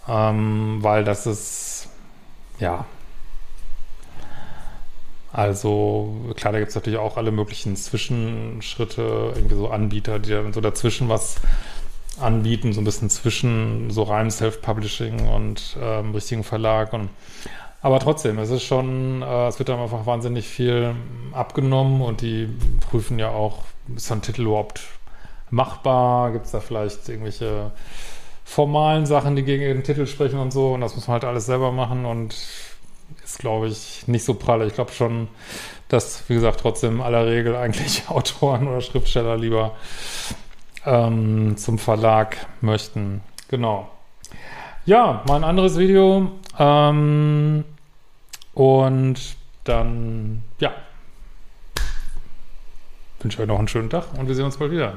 ähm, 0.06 0.78
weil 0.82 1.04
das 1.04 1.26
ist, 1.26 1.88
ja, 2.58 2.84
also 5.32 6.32
klar, 6.36 6.52
da 6.52 6.58
gibt 6.58 6.70
es 6.70 6.74
natürlich 6.74 6.98
auch 6.98 7.16
alle 7.16 7.30
möglichen 7.30 7.76
Zwischenschritte, 7.76 9.32
irgendwie 9.34 9.54
so 9.54 9.68
Anbieter, 9.68 10.18
die 10.18 10.30
dann 10.30 10.52
so 10.52 10.60
dazwischen 10.60 11.08
was 11.08 11.36
anbieten, 12.20 12.72
so 12.72 12.80
ein 12.80 12.84
bisschen 12.84 13.10
zwischen 13.10 13.90
so 13.90 14.02
rein 14.02 14.30
Self-Publishing 14.30 15.28
und 15.28 15.76
ähm, 15.80 16.12
richtigen 16.14 16.44
Verlag 16.44 16.92
und 16.92 17.08
aber 17.80 18.00
trotzdem, 18.00 18.38
es 18.38 18.50
ist 18.50 18.64
schon, 18.64 19.22
äh, 19.22 19.46
es 19.46 19.58
wird 19.58 19.68
dann 19.68 19.78
einfach 19.78 20.04
wahnsinnig 20.04 20.48
viel 20.48 20.96
abgenommen 21.32 22.02
und 22.02 22.22
die 22.22 22.48
prüfen 22.90 23.18
ja 23.18 23.30
auch, 23.30 23.62
ist 23.94 24.10
ein 24.10 24.22
Titel 24.22 24.42
überhaupt 24.42 24.80
machbar? 25.50 26.32
Gibt 26.32 26.46
es 26.46 26.52
da 26.52 26.60
vielleicht 26.60 27.08
irgendwelche 27.08 27.70
formalen 28.44 29.06
Sachen, 29.06 29.36
die 29.36 29.44
gegen 29.44 29.62
den 29.62 29.84
Titel 29.84 30.06
sprechen 30.06 30.40
und 30.40 30.52
so? 30.52 30.74
Und 30.74 30.80
das 30.80 30.96
muss 30.96 31.06
man 31.06 31.14
halt 31.14 31.24
alles 31.24 31.46
selber 31.46 31.70
machen 31.70 32.04
und 32.04 32.34
ist, 33.24 33.38
glaube 33.38 33.68
ich, 33.68 34.08
nicht 34.08 34.24
so 34.24 34.34
prall. 34.34 34.66
Ich 34.66 34.74
glaube 34.74 34.92
schon, 34.92 35.28
dass, 35.88 36.28
wie 36.28 36.34
gesagt, 36.34 36.60
trotzdem 36.60 36.96
in 36.96 37.00
aller 37.00 37.26
Regel 37.26 37.54
eigentlich 37.56 38.08
Autoren 38.08 38.66
oder 38.66 38.80
Schriftsteller 38.80 39.36
lieber 39.36 39.76
ähm, 40.84 41.56
zum 41.56 41.78
Verlag 41.78 42.46
möchten. 42.60 43.22
Genau. 43.48 43.88
Ja, 44.86 45.22
mal 45.26 45.36
ein 45.36 45.44
anderes 45.44 45.78
Video. 45.78 46.32
Ähm, 46.58 47.64
und 48.54 49.36
dann, 49.64 50.42
ja, 50.58 50.72
wünsche 53.20 53.42
euch 53.42 53.48
noch 53.48 53.58
einen 53.58 53.68
schönen 53.68 53.90
Tag 53.90 54.04
und 54.16 54.28
wir 54.28 54.34
sehen 54.34 54.44
uns 54.44 54.56
bald 54.56 54.72
wieder. 54.72 54.96